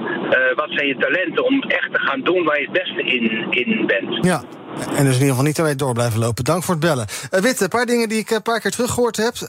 [0.54, 3.86] wat zijn je talenten om echt te gaan doen waar je het beste in, in
[3.86, 4.26] bent?
[4.26, 4.42] Ja.
[4.78, 6.44] En dus in ieder geval niet ermee door blijven lopen.
[6.44, 7.06] Dank voor het bellen.
[7.30, 9.34] Uh, Witte, een paar dingen die ik een paar keer teruggehoord heb.
[9.40, 9.48] Uh,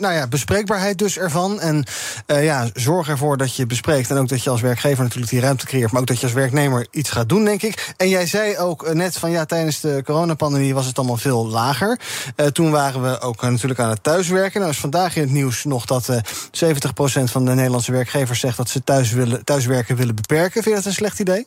[0.00, 1.60] nou ja, bespreekbaarheid dus ervan.
[1.60, 1.84] En
[2.26, 4.10] ja, zorg ervoor dat je bespreekt.
[4.10, 5.92] En ook dat je als werkgever natuurlijk die ruimte creëert.
[5.92, 7.94] Maar ook dat je als werknemer iets gaat doen, denk ik.
[7.96, 11.98] En jij zei ook net van ja, tijdens de coronapandemie was het allemaal veel lager.
[12.52, 14.60] toen waren we ook natuurlijk aan het thuiswerken.
[14.60, 16.20] Nou is vandaag in het nieuws nog dat 70%
[17.24, 20.62] van de Nederlandse werkgevers zegt dat ze thuis willen, thuiswerken willen beperken.
[20.62, 21.46] Vind je dat een slecht idee?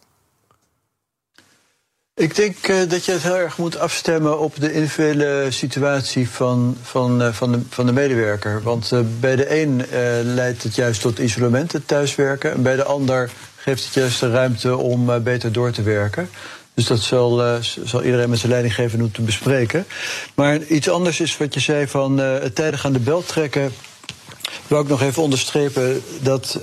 [2.19, 6.77] Ik denk uh, dat je het heel erg moet afstemmen op de individuele situatie van,
[6.81, 8.61] van, uh, van, de, van de medewerker.
[8.63, 9.83] Want uh, bij de een
[10.23, 12.51] leidt het juist tot isolement, het thuiswerken.
[12.51, 16.29] En bij de ander geeft het juist de ruimte om beter door te werken.
[16.73, 19.85] Dus dat zal, zal iedereen met zijn leidinggever moeten bespreken.
[20.35, 23.71] Maar iets anders is wat je zei van het tijdig aan de bel trekken.
[24.67, 26.59] Wil ik nog even onderstrepen dat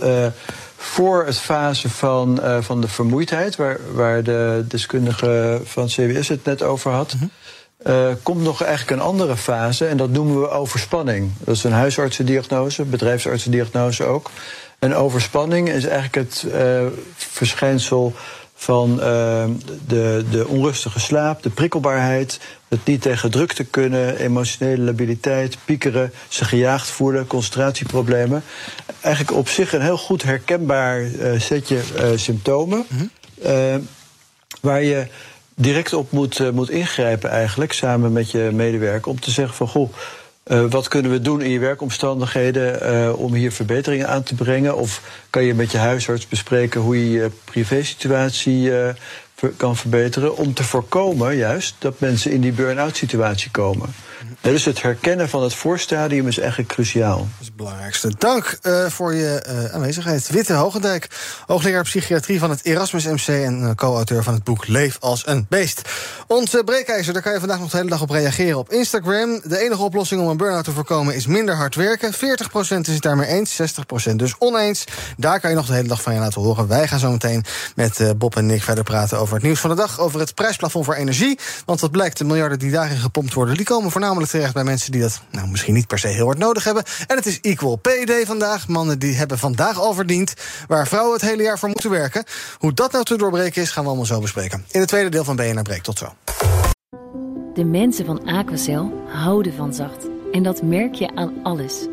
[0.87, 6.45] voor het fase van, uh, van de vermoeidheid, waar, waar de deskundige van CWS het
[6.45, 7.93] net over had, mm -hmm.
[7.93, 11.31] uh, komt nog eigenlijk een andere fase en dat noemen we overspanning.
[11.39, 14.31] Dat is een huisartsendiagnose, bedrijfsartsendiagnose ook.
[14.79, 18.13] En overspanning is eigenlijk het uh, verschijnsel
[18.55, 19.45] van uh,
[19.87, 26.13] de, de onrustige slaap, de prikkelbaarheid, het niet tegen druk te kunnen, emotionele labiliteit, piekeren,
[26.29, 28.43] zich gejaagd voelen, concentratieproblemen.
[29.01, 32.85] Eigenlijk op zich een heel goed herkenbaar uh, setje uh, symptomen.
[32.89, 33.11] Mm
[33.43, 33.89] -hmm.
[34.61, 35.07] waar je
[35.55, 39.93] direct op moet, moet ingrijpen eigenlijk, samen met je medewerker, om te zeggen van goh.
[40.47, 44.77] Uh, wat kunnen we doen in je werkomstandigheden uh, om hier verbeteringen aan te brengen?
[44.77, 48.89] Of kan je met je huisarts bespreken hoe je je privésituatie uh,
[49.57, 50.37] kan verbeteren?
[50.37, 53.89] Om te voorkomen juist dat mensen in die burn-out situatie komen.
[54.47, 57.17] Dus het herkennen van het voorstadium is eigenlijk cruciaal.
[57.17, 58.13] Dat is het belangrijkste.
[58.19, 60.31] Dank uh, voor je uh, aanwezigheid.
[60.31, 61.09] Witte Hogendijk,
[61.47, 63.27] hoogleraar psychiatrie van het Erasmus MC...
[63.29, 65.83] en uh, co-auteur van het boek Leef als een beest.
[66.27, 69.41] Ons breekijzer, daar kan je vandaag nog de hele dag op reageren op Instagram.
[69.45, 72.15] De enige oplossing om een burn-out te voorkomen is minder hard werken.
[72.15, 72.17] 40%
[72.59, 73.61] is het daarmee eens,
[74.11, 74.85] 60% dus oneens.
[75.17, 76.69] Daar kan je nog de hele dag van je laten horen.
[76.69, 79.77] Wij gaan zo meteen met Bob en Nick verder praten over het nieuws van de
[79.77, 80.01] dag...
[80.01, 81.39] over het prijsplafond voor energie.
[81.65, 83.57] Want wat blijkt, de miljarden die daarin gepompt worden...
[83.57, 86.39] die komen voornamelijk terecht bij mensen die dat nou, misschien niet per se heel hard
[86.39, 86.85] nodig hebben.
[87.07, 88.69] En het is Equal Pay Day vandaag.
[88.69, 90.35] Mannen die hebben vandaag al verdiend
[90.69, 92.25] waar vrouwen het hele jaar voor moeten werken.
[92.59, 94.65] Hoe dat nou te doorbreken is, gaan we allemaal zo bespreken.
[94.71, 95.83] In het tweede deel van BNR Breek.
[95.83, 96.15] Tot zo.
[97.55, 100.07] De mensen van Aquacel houden van zacht.
[100.33, 101.87] En dat merk je aan alles.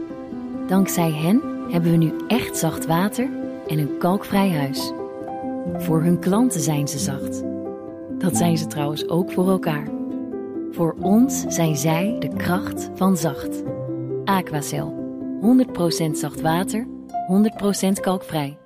[0.68, 3.30] Dankzij hen hebben we nu echt zacht water
[3.68, 4.92] en een kalkvrij huis.
[5.78, 7.42] Voor hun klanten zijn ze zacht.
[8.18, 10.03] Dat zijn ze trouwens ook voor elkaar.
[10.74, 13.64] Voor ons zijn zij de kracht van zacht.
[14.26, 15.02] Aquacel.
[16.08, 16.88] 100% zacht water,
[17.88, 18.58] 100% kalkvrij.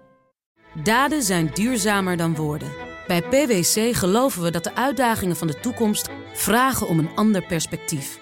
[0.83, 2.71] Daden zijn duurzamer dan woorden.
[3.07, 8.19] Bij PwC geloven we dat de uitdagingen van de toekomst vragen om een ander perspectief.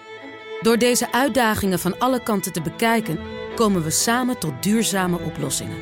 [0.61, 3.19] Door deze uitdagingen van alle kanten te bekijken,
[3.55, 5.77] komen we samen tot duurzame oplossingen.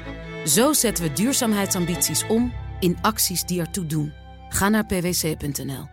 [0.46, 4.14] Zo zetten we duurzaamheidsambities om in acties die ertoe doen.
[4.50, 5.93] Ga naar pwc.nl.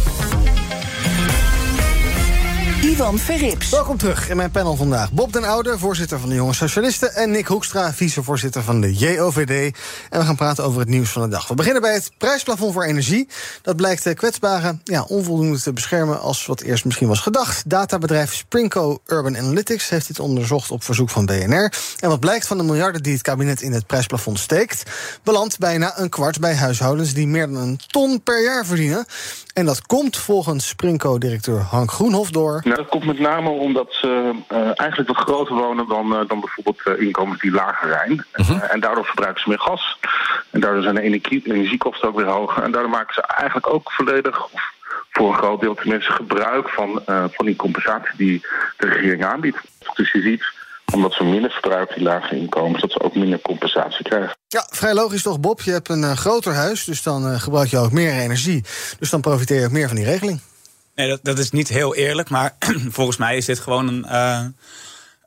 [2.81, 3.69] Ivan Verrips.
[3.69, 5.11] Welkom terug in mijn panel vandaag.
[5.11, 7.13] Bob den Oude, voorzitter van de Jonge Socialisten...
[7.15, 9.77] en Nick Hoekstra, vicevoorzitter van de JOVD.
[10.09, 11.47] En we gaan praten over het nieuws van de dag.
[11.47, 13.27] We beginnen bij het prijsplafond voor energie.
[13.61, 16.21] Dat blijkt eh, kwetsbaren ja, onvoldoende te beschermen...
[16.21, 17.69] als wat eerst misschien was gedacht.
[17.69, 20.71] Databedrijf Sprinko Urban Analytics heeft dit onderzocht...
[20.71, 21.73] op verzoek van BNR.
[21.99, 24.83] En wat blijkt van de miljarden die het kabinet in het prijsplafond steekt...
[25.23, 27.13] belandt bijna een kwart bij huishoudens...
[27.13, 29.05] die meer dan een ton per jaar verdienen.
[29.53, 32.61] En dat komt volgens Sprinko-directeur Hank Groenhof door...
[32.71, 36.39] Nou, dat komt met name omdat ze uh, eigenlijk wat groter wonen dan, uh, dan
[36.39, 38.25] bijvoorbeeld uh, inkomens die lager zijn.
[38.31, 38.73] -huh.
[38.73, 39.97] en daardoor verbruiken ze meer gas.
[40.49, 42.63] En daardoor zijn de energie, energiekosten ook weer hoger.
[42.63, 44.61] En daardoor maken ze eigenlijk ook volledig, of
[45.09, 48.41] voor een groot deel tenminste, gebruik van, van die compensatie die
[48.77, 49.57] de regering aanbiedt.
[49.93, 50.43] Dus je ziet
[50.93, 54.35] omdat ze minder verbruiken, die lage inkomens, dat ze ook minder compensatie krijgen.
[54.47, 55.61] Ja, vrij logisch toch, Bob?
[55.61, 58.63] Je hebt een uh, groter huis, dus dan uh, gebruik je ook meer energie.
[58.99, 60.39] Dus dan profiteer je ook meer van die regeling.
[60.95, 62.55] Nee, dat, is niet heel eerlijk, maar
[62.97, 64.55] volgens mij is dit gewoon een.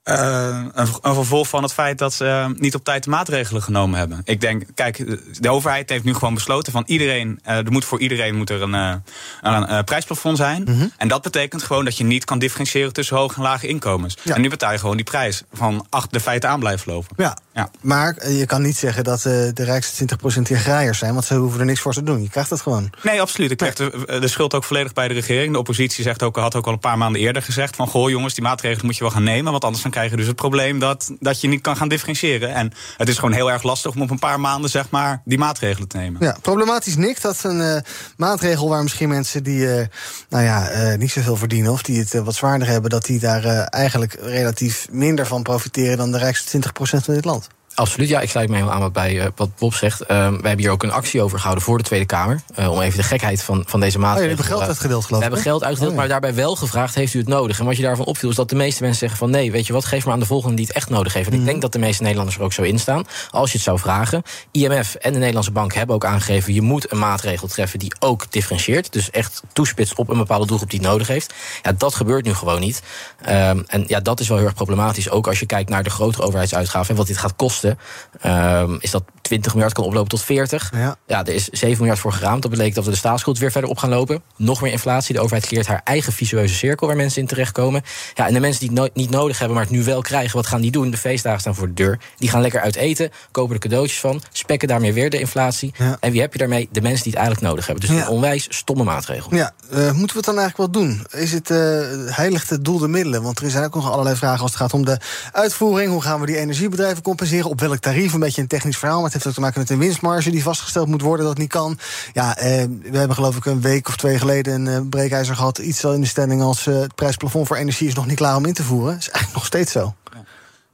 [0.04, 3.10] Uh, uh, een, een, vervolg van het feit dat ze uh, niet op tijd de
[3.10, 4.20] maatregelen genomen hebben.
[4.24, 8.00] Ik denk, kijk, de overheid heeft nu gewoon besloten van iedereen, uh, er moet voor
[8.00, 9.02] iedereen moet er een,
[9.42, 10.62] een, prijsplafond zijn.
[10.62, 10.92] Mm -hmm.
[10.96, 14.16] En dat betekent gewoon dat je niet kan differentiëren tussen hoge en lage inkomens.
[14.22, 14.34] Ja.
[14.34, 17.14] En nu betaal je gewoon die prijs van achter de feiten aan blijven lopen.
[17.16, 17.70] Ja, ja.
[17.80, 20.06] maar je kan niet zeggen dat de rijkste
[20.38, 22.22] 20% hier graaiers zijn, want ze hoeven er niks voor te doen.
[22.22, 22.90] Je krijgt het gewoon.
[23.02, 23.50] Nee, absoluut.
[23.50, 25.52] Ik krijg de, de schuld ook volledig bij de regering.
[25.52, 28.34] De oppositie zegt ook, had ook al een paar maanden eerder gezegd van goh jongens,
[28.34, 30.78] die maatregelen moet je wel gaan nemen, want anders dan krijg je dus het probleem
[30.78, 32.54] dat, dat je niet kan gaan differentiëren.
[32.54, 35.38] En het is gewoon heel erg lastig om op een paar maanden zeg maar, die
[35.38, 36.24] maatregelen te nemen.
[36.24, 37.76] Ja, problematisch Nick, dat is een uh,
[38.16, 39.86] maatregel waar misschien mensen die uh,
[40.28, 43.44] nou ja, uh, niet zoveel verdienen of die het wat zwaarder hebben, dat die daar
[43.64, 47.48] eigenlijk relatief minder van profiteren dan de rijkste 20% van dit land.
[47.74, 48.20] Absoluut, ja.
[48.20, 50.02] Ik sluit me helemaal aan bij uh, wat Bob zegt.
[50.02, 52.40] Uh, wij hebben hier ook een actie over gehouden voor de Tweede Kamer.
[52.58, 54.32] Uh, om even de gekheid van, van deze maatregelen...
[54.32, 55.28] Oh, je hebt geld uitgedeeld, geloof ik.
[55.28, 56.00] We hebben geld uitgedeeld, oh, ja.
[56.00, 56.94] maar daarbij wel gevraagd...
[56.94, 57.58] heeft u het nodig?
[57.58, 59.30] En wat je daarvan opviel is dat de meeste mensen zeggen van...
[59.30, 61.28] nee, weet je wat, geef maar aan de volgende die het echt nodig heeft.
[61.28, 61.40] En mm.
[61.40, 63.06] ik denk dat de meeste Nederlanders er ook zo in staan.
[63.30, 64.22] Als je het zou vragen.
[64.50, 66.54] IMF en de Nederlandse Bank hebben ook aangegeven...
[66.54, 68.92] je moet een maatregel treffen die ook differentieert.
[68.92, 71.34] Dus echt toespitst op een bepaalde doelgroep die het nodig heeft.
[71.62, 72.82] Ja, dat gebeurt nu gewoon niet.
[73.28, 75.10] Um, en ja, dat is wel heel erg problematisch.
[75.10, 76.90] Ook als je kijkt naar de grotere overheidsuitgaven...
[76.90, 77.62] en wat dit gaat kosten...
[77.64, 80.70] Um, is dat 20 miljard kan oplopen tot 40.
[80.74, 80.96] Ja.
[81.06, 82.42] ja, er is 7 miljard voor geraamd.
[82.42, 84.22] Dat betekent dat we de staatsschuld weer verder op gaan lopen.
[84.36, 85.14] Nog meer inflatie.
[85.14, 87.82] De overheid creëert haar eigen visueuze cirkel waar mensen in terechtkomen.
[88.14, 90.36] Ja, en de mensen die het no niet nodig hebben, maar het nu wel krijgen,
[90.36, 90.90] wat gaan die doen?
[90.90, 91.98] De feestdagen staan voor de deur.
[92.16, 95.72] Die gaan lekker uit eten, kopen er cadeautjes van, spekken daarmee weer de inflatie.
[95.78, 95.96] Ja.
[96.00, 96.68] En wie heb je daarmee?
[96.72, 97.86] De mensen die het eigenlijk nodig hebben.
[97.86, 98.02] Dus ja.
[98.02, 99.34] een onwijs stomme maatregel.
[99.34, 101.06] Ja, uh, moeten we het dan eigenlijk wel doen?
[101.10, 101.58] Is het uh,
[102.06, 103.22] heiligt het doel de middelen?
[103.22, 104.98] Want er zijn ook nog allerlei vragen als het gaat om de
[105.32, 105.90] uitvoering.
[105.90, 107.50] Hoe gaan we die energiebedrijven compenseren?
[107.54, 108.12] Op welk tarief?
[108.12, 110.42] Een beetje een technisch verhaal, maar het heeft ook te maken met een winstmarge die
[110.42, 111.78] vastgesteld moet worden dat niet kan.
[112.12, 115.58] Ja, eh, we hebben geloof ik een week of twee geleden een uh, breekijzer gehad.
[115.58, 118.46] Iets in de stelling als uh, het prijsplafond voor energie is nog niet klaar om
[118.46, 118.92] in te voeren.
[118.92, 119.94] Dat is eigenlijk nog steeds zo.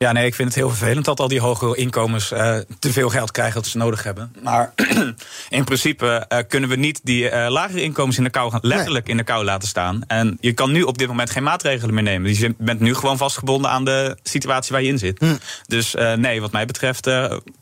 [0.05, 3.09] Ja, nee, ik vind het heel vervelend dat al die hogere inkomens uh, te veel
[3.09, 4.33] geld krijgen dat ze nodig hebben.
[4.43, 4.73] Maar
[5.49, 9.05] in principe uh, kunnen we niet die uh, lagere inkomens in de kou gaan, letterlijk
[9.05, 9.13] nee.
[9.13, 10.03] in de kou laten staan.
[10.07, 12.39] En je kan nu op dit moment geen maatregelen meer nemen.
[12.39, 15.19] Je bent nu gewoon vastgebonden aan de situatie waar je in zit.
[15.19, 15.37] Hm.
[15.67, 17.05] Dus nee, wat mij betreft,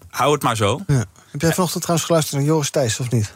[0.08, 0.80] hou het maar zo.
[0.86, 1.04] Ja.
[1.30, 3.32] Heb jij vanochtend trouwens geluisterd naar Joris Thijs, of niet?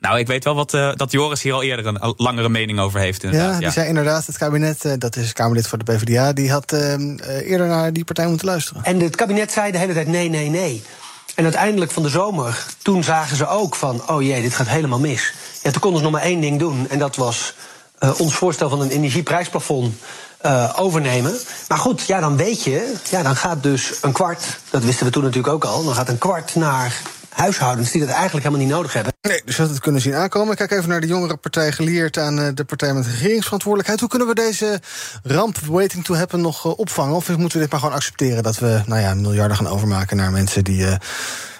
[0.00, 3.00] Nou, ik weet wel wat, uh, dat Joris hier al eerder een langere mening over
[3.00, 3.22] heeft.
[3.22, 3.70] Ja, die ja.
[3.70, 6.32] zei inderdaad, het kabinet, uh, dat is Kamerlid voor de PvdA...
[6.32, 6.94] die had uh,
[7.50, 8.84] eerder naar die partij moeten luisteren.
[8.84, 10.82] En het kabinet zei de hele tijd nee, nee, nee.
[11.34, 14.02] En uiteindelijk van de zomer, toen zagen ze ook van...
[14.08, 15.32] oh jee, dit gaat helemaal mis.
[15.62, 16.88] Ja, toen konden ze nog maar één ding doen.
[16.88, 17.54] En dat was
[18.18, 19.94] ons voorstel van een energieprijsplafond...
[20.46, 21.34] Uh, overnemen.
[21.68, 25.12] Maar goed, ja, dan weet je, ja, dan gaat dus een kwart, dat wisten we
[25.12, 27.00] toen natuurlijk ook al, dan gaat een kwart naar
[27.30, 29.12] huishoudens die dat eigenlijk helemaal niet nodig hebben.
[29.22, 30.56] Nee, dus dat het kunnen zien aankomen.
[30.56, 34.00] Kijk even naar de jongere partij geleerd aan de partij met regeringsverantwoordelijkheid.
[34.00, 34.80] Hoe kunnen we deze
[35.22, 37.16] ramp waiting to happen nog uh, opvangen?
[37.16, 40.30] Of moeten we dit maar gewoon accepteren dat we nou ja, miljarden gaan overmaken naar
[40.30, 40.94] mensen die uh,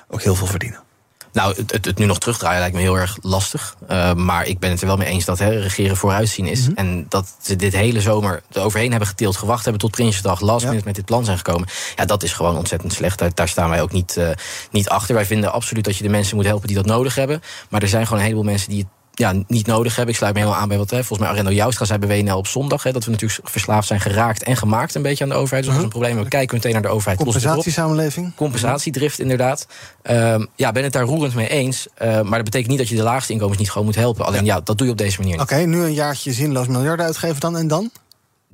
[0.09, 0.90] ook heel veel verdienen?
[1.33, 3.77] Nou, het, het, het, nu nog terugdraaien lijkt me heel erg lastig.
[3.91, 6.61] Uh, maar ik ben het er wel mee eens dat hè, regeren vooruitzien is.
[6.61, 6.75] Mm -hmm.
[6.77, 10.65] En dat ze dit hele zomer er overheen hebben geteeld, gewacht hebben tot Prinsjesdag, last
[10.65, 10.87] minute ja.
[10.87, 11.69] met dit plan zijn gekomen.
[11.97, 13.19] Ja, dat is gewoon ontzettend slecht.
[13.19, 14.29] Daar, daar staan wij ook niet, uh,
[14.71, 15.15] niet achter.
[15.15, 17.43] Wij vinden absoluut dat je de mensen moet helpen die dat nodig hebben.
[17.69, 18.89] Maar er zijn gewoon een heleboel mensen die het
[19.21, 20.13] ja, niet nodig hebben.
[20.13, 22.37] Ik sluit me helemaal aan bij wat hè, volgens mij Arendo Joustra zei bij WNL
[22.37, 22.83] op zondag.
[22.83, 25.65] Hè, dat we natuurlijk verslaafd zijn geraakt en gemaakt een beetje aan de overheid.
[25.65, 27.19] Dus als een probleem we kijken meteen naar de overheid.
[27.19, 28.35] Compensatiesamenleving.
[28.35, 29.67] Compensatiedrift, inderdaad.
[30.03, 31.87] Um, ja, ben het daar roerend mee eens.
[32.03, 34.25] Uh, maar dat betekent niet dat je de laagste inkomens niet gewoon moet helpen.
[34.25, 35.43] Alleen ja, ja dat doe je op deze manier niet.
[35.43, 37.91] Oké, okay, nu een jaartje zinloos miljarden uitgeven dan en dan?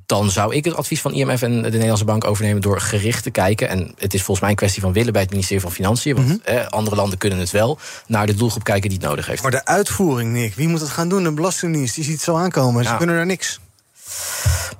[0.06, 3.30] Dan zou ik het advies van IMF en de Nederlandse Bank overnemen door gericht te
[3.30, 3.68] kijken.
[3.68, 6.14] En het is volgens mij een kwestie van willen bij het ministerie van Financiën.
[6.14, 6.54] Want mm -hmm.
[6.54, 7.78] eh, andere landen kunnen het wel.
[8.06, 9.42] Naar de doelgroep kijken die het nodig heeft.
[9.42, 11.22] Maar de uitvoering, Nick, wie moet het gaan doen?
[11.22, 12.84] De Belastingdienst, die ziet het zo aankomen.
[12.84, 12.96] Ze ja.
[12.96, 13.60] kunnen er niks.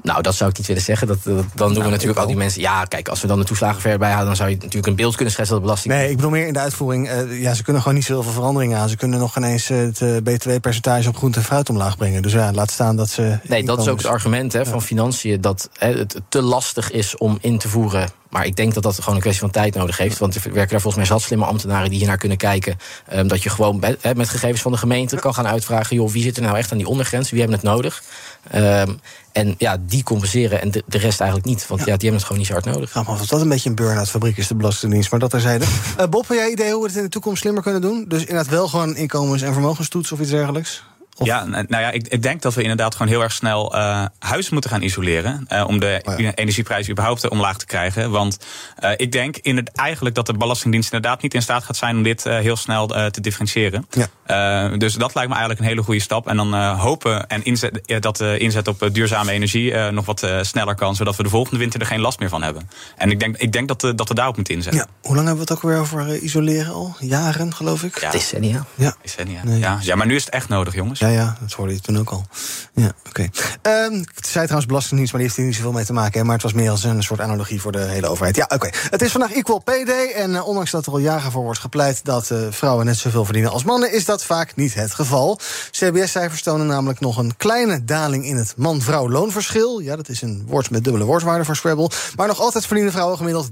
[0.03, 1.07] Nou, dat zou ik niet willen zeggen.
[1.07, 2.61] Dat, dat- dan doen we natuurlijk al die mensen.
[2.61, 5.15] Ja, kijk, als we dan de toeslagen verder bijhouden, dan zou je natuurlijk een beeld
[5.15, 5.95] kunnen schetsen dat de belasting.
[5.95, 7.09] Nee, ik bedoel meer in de uitvoering.
[7.09, 8.89] eh, ja, ze kunnen gewoon niet zoveel veranderingen aan.
[8.89, 12.23] Ze kunnen nog geen eens eh, het eh, btw-percentage op groente en fruit omlaag brengen.
[12.23, 13.39] Dus ja, laat staan dat ze.
[13.43, 17.17] Nee, dat is ook het argument hè, van financiën dat hè, het te lastig is
[17.17, 18.09] om in te voeren.
[18.31, 20.19] Maar ik denk dat dat gewoon een kwestie van tijd nodig heeft.
[20.19, 22.79] Want er werken daar volgens mij zat slimme ambtenaren die hiernaar kunnen kijken.
[23.09, 26.23] ehm, dat je gewoon hè, met gegevens van de gemeente kan gaan uitvragen: joh, wie
[26.23, 27.31] zit er nou echt aan die ondergrens?
[27.31, 28.03] Wie hebben het nodig?
[28.51, 28.93] Ehm,
[29.33, 31.67] en ja, die compenseren en de, de rest eigenlijk niet.
[31.67, 31.85] Want ja.
[31.85, 32.95] die hebben het gewoon niet zo hard nodig.
[32.95, 35.11] Ja, maar of dat een beetje een burn-out fabriek is, de Belastingdienst.
[35.11, 35.65] Maar dat terzijde.
[35.97, 38.05] Eh Bob, heb jij idee hoe we het in de toekomst slimmer kunnen doen?
[38.09, 40.83] Dus inderdaad wel gewoon inkomens- en vermogenstoets of iets dergelijks?
[41.25, 44.05] Ja, n- nou ja, ik, ik denk dat we inderdaad gewoon heel erg snel eh
[44.19, 45.45] huizen moeten gaan isoleren.
[45.49, 46.01] eh, om de
[46.35, 48.11] energieprijs überhaupt eh, omlaag te krijgen.
[48.11, 48.39] Want
[48.79, 51.97] eh, ik denk in het, eigenlijk dat de Belastingdienst inderdaad niet in staat gaat zijn
[51.97, 53.87] om dit eh, heel snel eh, te differentiëren.
[54.27, 56.29] Eh, dus dat lijkt me eigenlijk een hele goede stap.
[56.29, 60.23] En dan eh, hopen en inzet, dat de inzet op duurzame energie eh, nog wat
[60.23, 60.95] eh, sneller kan.
[60.97, 62.71] Zodat we de volgende winter er geen last meer van hebben.
[62.97, 64.81] En ik denk, ik denk dat, dat we daarop moeten inzetten.
[64.81, 66.97] Ja, hoe lang hebben we het ook weer over isoleren al?
[67.01, 68.01] Jaren, geloof ik?
[68.01, 68.11] Ja.
[68.11, 68.65] Decennia.
[68.75, 68.95] Ja.
[69.03, 69.41] Decennia.
[69.45, 69.59] Nee.
[69.59, 69.79] Ja.
[69.81, 70.99] ja, maar nu is het echt nodig, jongens.
[71.13, 72.27] Ja, dat hoorde je toen ook al.
[72.75, 73.29] Ja, oké.
[73.63, 76.19] Ehm, het zei trouwens Belastingdienst, maar die heeft hier niet zoveel mee te maken.
[76.19, 78.37] Hè, maar het was meer als een soort analogie voor de hele overheid.
[78.37, 78.71] Ja, oké.
[78.91, 80.13] Het is vandaag Equal Pay Day.
[80.13, 83.25] En eh, ondanks dat er al jaren voor wordt gepleit dat eh, vrouwen net zoveel
[83.25, 85.39] verdienen als mannen, is dat vaak niet het geval.
[85.71, 89.81] CBS-cijfers tonen namelijk nog een kleine daling in het man-vrouw loonverschil.
[89.81, 91.91] Ja, dat is een woord met dubbele woordwaarde voor Scrabble.
[92.17, 93.51] Maar nog altijd verdienen vrouwen gemiddeld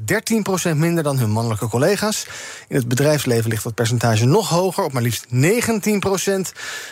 [0.72, 2.26] 13% minder dan hun mannelijke collega's.
[2.68, 5.28] In het bedrijfsleven ligt dat percentage nog hoger, op maar liefst 19%.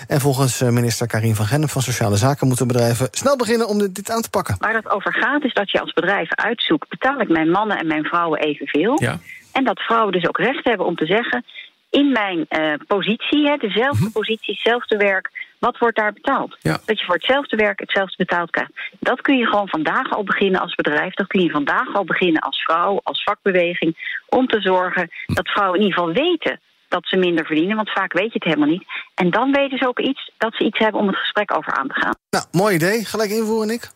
[0.07, 3.79] En volgens eh, minister Karin van Gennep van Sociale Zaken moeten bedrijven snel beginnen om
[3.93, 4.57] dit aan te pakken.
[4.59, 6.89] Waar het over gaat is dat je als bedrijf uitzoekt...
[6.89, 9.03] betaal ik mijn mannen en mijn vrouwen evenveel?
[9.03, 9.19] Ja.
[9.53, 11.45] En dat vrouwen dus ook recht hebben om te zeggen...
[11.91, 15.31] in mijn eh, positie, hè, dezelfde positie, hetzelfde werk...
[15.59, 16.57] wat wordt daar betaald?
[16.61, 16.79] Ja.
[16.87, 18.73] Dat je voor hetzelfde werk hetzelfde betaald krijgt.
[19.01, 21.15] Dat kun je gewoon vandaag al beginnen als bedrijf.
[21.15, 24.21] Dat kun je vandaag al beginnen als vrouw, als vakbeweging...
[24.29, 26.61] om te zorgen dat vrouwen in ieder geval weten
[26.93, 27.77] dat ze minder verdienen.
[27.77, 28.85] Want vaak weet je het helemaal niet.
[29.15, 31.89] En dan weten ze ook iets dat ze iets hebben om het gesprek over aan
[31.89, 32.15] te gaan.
[32.31, 33.05] Nou, mooi idee.
[33.05, 33.83] Gelijk invoeren, Nick.
[33.83, 33.89] Eh,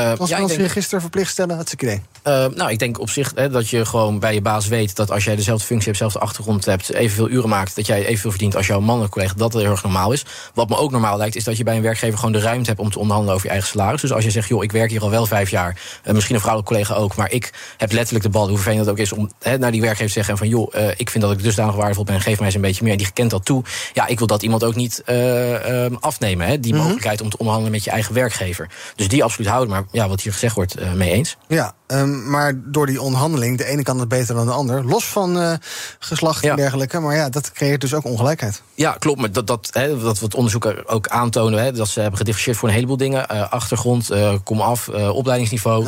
[0.00, 2.02] ja, ik denk- Transparantieregister verplicht stellen, hartstikke idee.
[2.26, 5.10] Eh, nou, ik denk op zich hè, dat je gewoon bij je baas weet dat
[5.10, 8.56] als jij dezelfde functie hebt, dezelfde achtergrond hebt, evenveel uren maakt, dat jij evenveel verdient
[8.56, 10.24] als jouw mannelijke collega, dat dat heel erg normaal is.
[10.54, 12.80] Wat me ook normaal lijkt, is dat je bij een werkgever gewoon de ruimte hebt
[12.80, 14.00] om te onderhandelen over je eigen salaris.
[14.00, 16.40] Dus als je zegt, joh, ik werk hier al wel vijf jaar, eh, misschien een
[16.40, 19.30] vrouwelijke collega ook, maar ik heb letterlijk de bal, hoe vervelend dat ook is, om
[19.40, 22.04] hè, naar die werkgever te zeggen van, joh, eh, ik vind dat ik dusdanig waardevol
[22.04, 22.92] ben, geef mij eens een beetje meer.
[22.92, 23.62] En die kent dat toe.
[23.92, 27.38] Ja, ik wil dat iemand ook niet eh, eh, afnemen, hè, die mogelijkheid om te
[27.38, 28.68] onderhandelen met je eigen werkgever.
[28.96, 31.36] Dus die absoluut houden, maar ja, wat hier gezegd wordt, mee eens.
[31.48, 34.84] Ja, ehm, maar door die onderhandeling, de ene kan het beter dan de ander.
[34.84, 35.52] Los van eh,
[35.98, 37.00] geslacht en dergelijke.
[37.00, 38.62] Maar ja, dat creëert dus ook ongelijkheid.
[38.74, 39.20] Ja, klopt.
[39.20, 41.62] Maar dat, dat, hè, dat we het onderzoek er ook aantonen.
[41.62, 43.28] Hè, dat ze hebben gedifferentieerd voor een heleboel dingen.
[43.28, 45.86] Eh, achtergrond, eh, kom af, opleidingsniveau,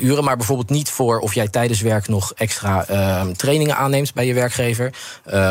[0.00, 0.24] uren.
[0.24, 4.34] Maar bijvoorbeeld niet voor of jij tijdens werk nog extra eh, trainingen aanneemt bij je
[4.34, 4.92] werkgever.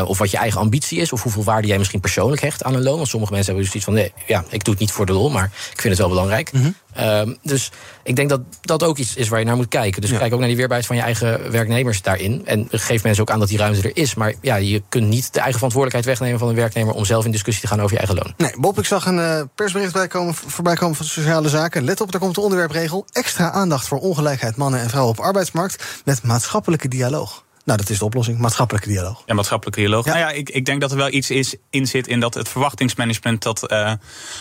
[0.06, 1.12] of wat je eigen ambitie is.
[1.12, 2.96] Of hoeveel waarde jij misschien persoonlijk hecht aan een loon.
[2.96, 5.12] Want sommige mensen hebben dus iets van: nee, ja, ik doe het niet voor de
[5.12, 6.50] lol, maar ik vind het wel belangrijk.
[6.96, 7.70] Ehm, dus
[8.02, 10.00] ik denk dat dat ook iets is waar je naar moet kijken.
[10.00, 12.42] Dus kijk ook naar die weerbaarheid van je eigen werknemers daarin.
[12.46, 14.14] En geef mensen ook aan dat die ruimte er is.
[14.14, 17.30] Maar ja, je kunt niet de eigen verantwoordelijkheid wegnemen van een werknemer om zelf in
[17.30, 18.34] discussie te gaan over je eigen loon.
[18.36, 21.84] Nee, Bob, ik zag een eh, persbericht bij komen, voorbij komen van Sociale Zaken.
[21.84, 23.06] Let op, er komt de onderwerpregel.
[23.12, 25.84] Extra aandacht voor ongelijkheid mannen en vrouwen op arbeidsmarkt.
[26.04, 27.44] Met maatschappelijke dialoog.
[27.66, 28.38] Nou, dat is de oplossing.
[28.38, 29.22] Maatschappelijke dialoog.
[29.26, 30.04] Ja, maatschappelijke dialoog.
[30.04, 32.48] Nou ja, ik, ik denk dat er wel iets is, in zit in dat het
[32.48, 33.92] verwachtingsmanagement dat eh,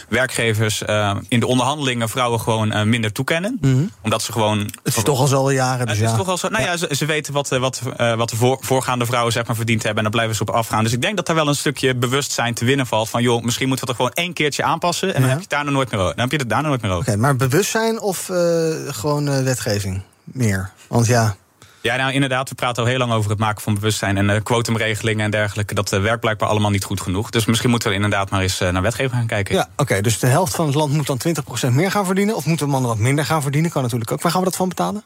[0.10, 3.60] werkgevers eh, in de onderhandelingen vrouwen gewoon eh, minder toekennen.
[4.02, 4.60] Omdat ze gewoon.
[4.84, 5.88] Het is toch al zo jaren.
[5.88, 6.50] Dus Het is toch al zo.
[6.50, 7.82] Nou ja, ze, ze weten wat, wat,
[8.16, 9.98] wat de voor, voorgaande vrouwen zeg maar, verdiend hebben.
[9.98, 10.84] En daar blijven ze op afgaan.
[10.84, 13.10] Dus ik denk dat daar wel een stukje bewustzijn te winnen valt.
[13.10, 15.14] Van joh, misschien moeten we het er gewoon één keertje aanpassen.
[15.14, 16.16] En dan heb je het daarna nooit meer over.
[16.16, 17.08] Dan heb je het daarna nooit meer over.
[17.08, 18.26] Oké, maar bewustzijn of
[18.88, 20.02] gewoon wetgeving?
[20.24, 20.72] Meer.
[20.88, 21.36] Want ja.
[21.86, 24.44] Ja, nou inderdaad, we praten al heel lang over het maken van bewustzijn en eh,
[24.44, 25.74] quotumregelingen en dergelijke.
[25.74, 27.30] Dat eh, werkt blijkbaar allemaal niet goed genoeg.
[27.30, 29.56] Dus misschien moeten we inderdaad maar eens eh, naar wetgeving gaan kijken.
[29.56, 30.02] Ja, oké.
[30.02, 31.20] dus de helft van het land moet dan
[31.70, 32.36] 20% meer gaan verdienen.
[32.36, 33.72] Of moeten mannen wat minder gaan verdienen?
[33.72, 34.22] Kan natuurlijk ook.
[34.22, 35.04] Waar gaan we dat van betalen?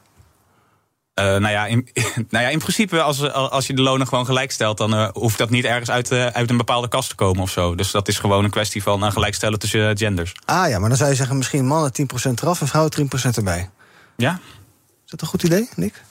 [1.14, 1.90] Eh, nou, ja, in,
[2.30, 5.50] nou ja, in principe, als, als je de lonen gewoon gelijk stelt, dan hoeft dat
[5.50, 7.76] niet ergens uit, uit een bepaalde kast te komen of zo.
[7.76, 10.34] Dus dat is gewoon een kwestie van uh, gelijkstellen tussen genders.
[10.46, 12.04] Ah ja, maar dan zou je zeggen misschien mannen 10%
[12.42, 13.70] eraf en vrouwen 10% erbij.
[14.16, 14.40] Ja.
[15.10, 16.04] Is dat een goed idee, Nick?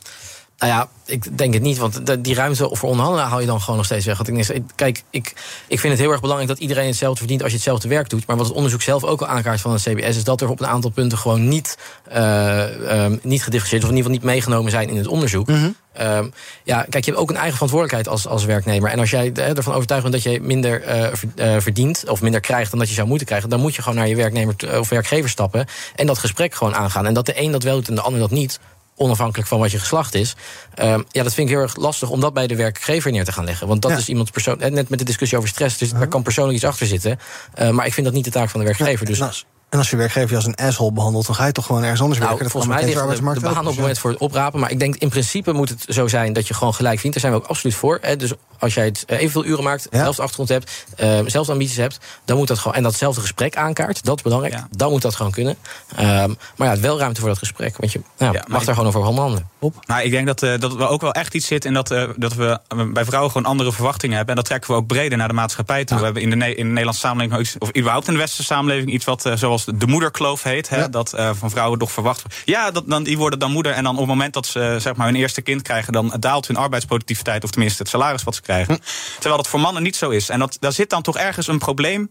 [0.58, 3.76] Nou ja, ik denk het niet, want die ruimte voor onderhandelen haal je dan gewoon
[3.76, 4.16] nog steeds weg.
[4.16, 5.34] Want ik, denk, kijk, ik,
[5.66, 8.26] ik vind het heel erg belangrijk dat iedereen hetzelfde verdient als je hetzelfde werk doet.
[8.26, 10.60] Maar wat het onderzoek zelf ook al aankaart van het CBS, is dat er op
[10.60, 14.88] een aantal punten gewoon niet, ehm, niet gedifferentieerd of in ieder geval niet meegenomen zijn
[14.88, 15.48] in het onderzoek.
[15.92, 16.28] Ehm,
[16.64, 18.90] ja, kijk, je hebt ook een eigen verantwoordelijkheid als, als werknemer.
[18.90, 21.06] En als jij eh, ervan overtuigd bent dat je minder eh,
[21.36, 23.98] eh, verdient of minder krijgt dan dat je zou moeten krijgen, dan moet je gewoon
[23.98, 27.06] naar je werknemer of werkgever stappen en dat gesprek gewoon aangaan.
[27.06, 28.58] En dat de een dat wel doet en de ander dat niet.
[28.98, 30.34] Onafhankelijk van wat je geslacht is.
[30.74, 33.32] Ehm, ja, dat vind ik heel erg lastig om dat bij de werkgever neer te
[33.32, 33.66] gaan leggen.
[33.66, 34.60] Want dat is iemands persoon.
[34.60, 35.78] eh, Net met de discussie over stress.
[35.78, 37.18] Dus daar kan persoonlijk iets achter zitten.
[37.54, 39.06] Eh, maar ik vind dat niet de taak van de werkgever.
[39.06, 41.66] Dus als, en als je werkgever je als een asshole behandelt, dan ga je toch
[41.66, 42.52] gewoon ergens anders nou, werken.
[42.52, 44.60] Dat volgens mij ligt de, baan op op, het moment voor het oprapen.
[44.60, 47.12] Maar ik denk in principe moet het zo zijn dat je gewoon gelijk verdient.
[47.12, 47.98] Daar zijn we ook absoluut voor.
[48.02, 48.16] Hè.
[48.16, 51.98] Dus als jij het eh, evenveel uren maakt, dezelfde achtergrond hebt, eh dezelfde ambities hebt,
[52.24, 52.76] dan moet dat gewoon.
[52.76, 54.56] En datzelfde gesprek aankaart, dat is belangrijk.
[54.70, 55.56] Dan moet dat gewoon kunnen.
[55.96, 57.76] Ehm, maar ja, wel ruimte voor dat gesprek.
[57.76, 59.48] Want je nou, Ja, maar mag daar gewoon over handelen.
[59.86, 62.08] Nou, ik denk dat, eh, dat we ook wel echt iets zit in dat, eh,
[62.16, 62.60] dat we
[62.92, 64.34] bij vrouwen gewoon andere verwachtingen hebben.
[64.34, 65.98] En dat trekken we ook breder naar de maatschappij toe.
[65.98, 68.92] We hebben in de, Ne- in de Nederlandse samenleving, of überhaupt in de westerse samenleving,
[68.92, 70.68] iets wat eh, zoals de moederkloof heet.
[70.68, 72.36] Hè, Dat eh, van vrouwen toch verwacht wordt.
[72.44, 73.72] Ja, dat, dan, die worden dan moeder.
[73.72, 76.46] En dan op het moment dat ze zeg maar, hun eerste kind krijgen, dan daalt
[76.46, 77.44] hun arbeidsproductiviteit.
[77.44, 78.80] Of tenminste het salaris wat ze krijgen.
[79.14, 80.28] Terwijl dat voor mannen niet zo is.
[80.28, 82.10] En dat, daar zit dan toch ergens een probleem.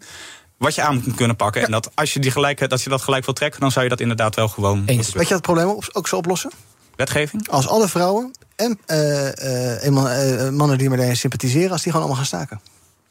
[0.57, 1.63] Wat je aan moet kunnen pakken.
[1.63, 3.89] En dat als je, die gelijk, dat je dat gelijk wil trekken, dan zou je
[3.89, 4.85] dat inderdaad wel gewoon.
[4.85, 4.97] doen.
[4.97, 6.51] Weet je dat probleem ook zo oplossen?
[6.95, 7.49] Wetgeving?
[7.49, 12.07] Als alle vrouwen en eh, eh, eenmaal, eh, mannen die met sympathiseren, als die gewoon
[12.07, 12.61] allemaal gaan staken.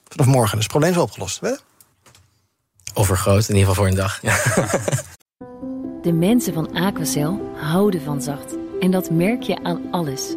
[0.09, 0.51] Vanaf morgen.
[0.55, 1.41] Dus het probleem is wel opgelost.
[1.41, 1.61] Weet je?
[2.99, 4.23] Overgroot, in ieder geval voor een dag.
[4.23, 4.37] Ja.
[6.03, 8.57] De mensen van Aquacel houden van zacht.
[8.81, 10.35] En dat merk je aan alles.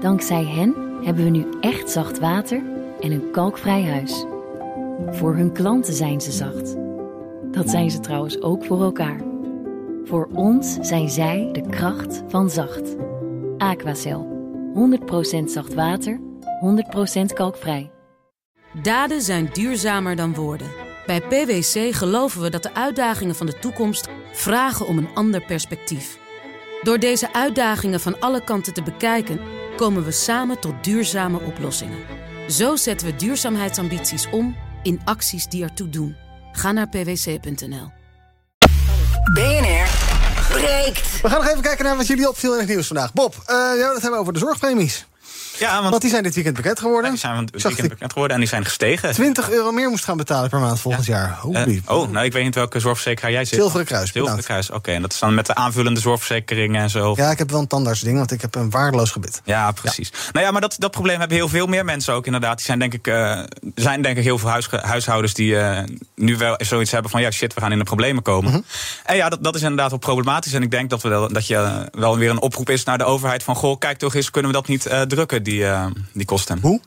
[0.00, 0.74] Dankzij hen
[1.04, 2.62] hebben we nu echt zacht water
[3.00, 4.24] en een kalkvrij huis.
[5.10, 6.76] Voor hun klanten zijn ze zacht.
[7.52, 9.20] Dat zijn ze trouwens ook voor elkaar.
[10.04, 12.96] Voor ons zijn zij de kracht van zacht.
[13.58, 14.36] Aquacel.
[15.40, 16.20] 100% zacht water,
[17.20, 17.90] 100% kalkvrij.
[18.82, 20.87] Daden zijn duurzamer dan woorden.
[21.08, 26.18] Bij PwC geloven we dat de uitdagingen van de toekomst vragen om een ander perspectief.
[26.82, 29.40] Door deze uitdagingen van alle kanten te bekijken,
[29.76, 31.98] komen we samen tot duurzame oplossingen.
[32.48, 36.16] Zo zetten we duurzaamheidsambities om in acties die ertoe doen.
[36.52, 37.92] Ga naar pwc.nl.
[39.32, 39.88] BNR
[40.48, 41.20] breekt.
[41.20, 43.12] We gaan nog even kijken naar wat jullie opviel in het nieuws vandaag.
[43.12, 45.06] Bob, eh ja, dat hebben we over de zorgpremies.
[45.58, 47.10] Ja, want, die zijn dit weekend bekend geworden.
[47.10, 49.12] Die zijn Zag weekend bekend geworden en die zijn gestegen.
[49.12, 51.38] 20 euro meer moest gaan betalen per maand volgend jaar.
[51.52, 53.58] Eh, oh, nou, ik weet niet welke zorgverzekeraar jij zit.
[53.58, 54.44] Zilveren Kruis, Zilveren bedankt.
[54.46, 54.90] Kruis, oké.
[54.92, 57.12] En dat is dan met de aanvullende zorgverzekeringen en zo.
[57.16, 59.40] Ja, ik heb wel een tandartsding, want ik heb een waardeloos gebit.
[59.44, 60.10] Ja, precies.
[60.32, 62.56] Nou ja, maar dat, dat probleem hebben heel veel meer mensen ook inderdaad.
[62.56, 66.36] Die zijn denk ik, er zijn denk ik heel veel huisge- huishoudens die eh, nu
[66.36, 67.20] wel zoiets hebben van...
[67.20, 68.50] ja, shit, we gaan in de problemen komen.
[68.50, 68.60] Mhm.
[69.04, 70.52] En ja, dat, dat is inderdaad wel problematisch.
[70.52, 73.04] En ik denk dat, we, wel- dat je wel weer een oproep is naar de
[73.04, 73.42] overheid...
[73.42, 74.86] van, goh, kijk toch eens, kunnen we dat niet
[75.18, 76.58] drukken, die, eh, die kosten.
[76.60, 76.80] Hoe?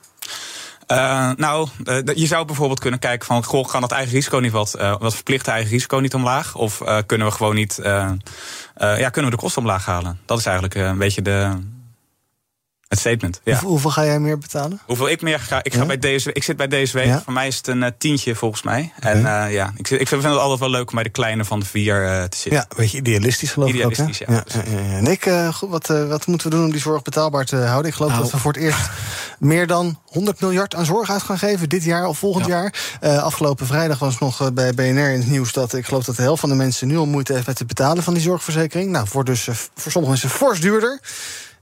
[1.35, 3.43] nou, eh, je zou bijvoorbeeld kunnen kijken van...
[3.43, 6.55] Goh, gaan dat eigen risico niet wat, eh, wat verplichte eigen risico niet omlaag?
[6.55, 7.77] Of eh, kunnen we gewoon niet...
[7.79, 8.11] eh,
[8.75, 10.19] eh, ja, kunnen we de kosten omlaag halen?
[10.25, 11.49] Dat is eigenlijk eh, een beetje de,
[12.91, 13.41] het statement.
[13.43, 13.51] Ja.
[13.51, 14.79] Hoeveel, hoeveel ga jij meer betalen?
[14.85, 15.63] Hoeveel ik meer ga?
[15.63, 15.97] Ik, ga Ja?
[15.97, 16.97] bij DSW, ik zit bij DSW.
[17.03, 17.21] Ja?
[17.23, 18.93] Voor mij is het een eh, tientje volgens mij.
[18.99, 21.45] En eh, ja, ik, zit- ik vind het altijd wel leuk om bij de kleine
[21.45, 22.51] van de vier eh, te zitten.
[22.53, 24.35] Ja, een beetje idealistisch geloof Idealistisch, ik ook.
[24.47, 24.59] hè?
[24.59, 24.97] ja, ja, ja.
[24.97, 27.55] En ik, eh, goed, wat, eh, wat moeten we doen om die zorg betaalbaar te
[27.55, 27.89] houden?
[27.91, 28.23] Ik geloof Nou.
[28.23, 28.89] dat we voor het eerst
[29.39, 31.69] meer dan 100 miljard aan zorg uit gaan geven.
[31.69, 32.73] Dit jaar of volgend jaar.
[33.01, 36.21] Eh, afgelopen vrijdag was nog bij BNR in het nieuws dat ik geloof dat de
[36.21, 38.89] helft van de mensen nu al moeite heeft met het betalen van die zorgverzekering.
[38.91, 39.43] Nou, voor, dus,
[39.75, 40.99] voor sommige mensen fors duurder.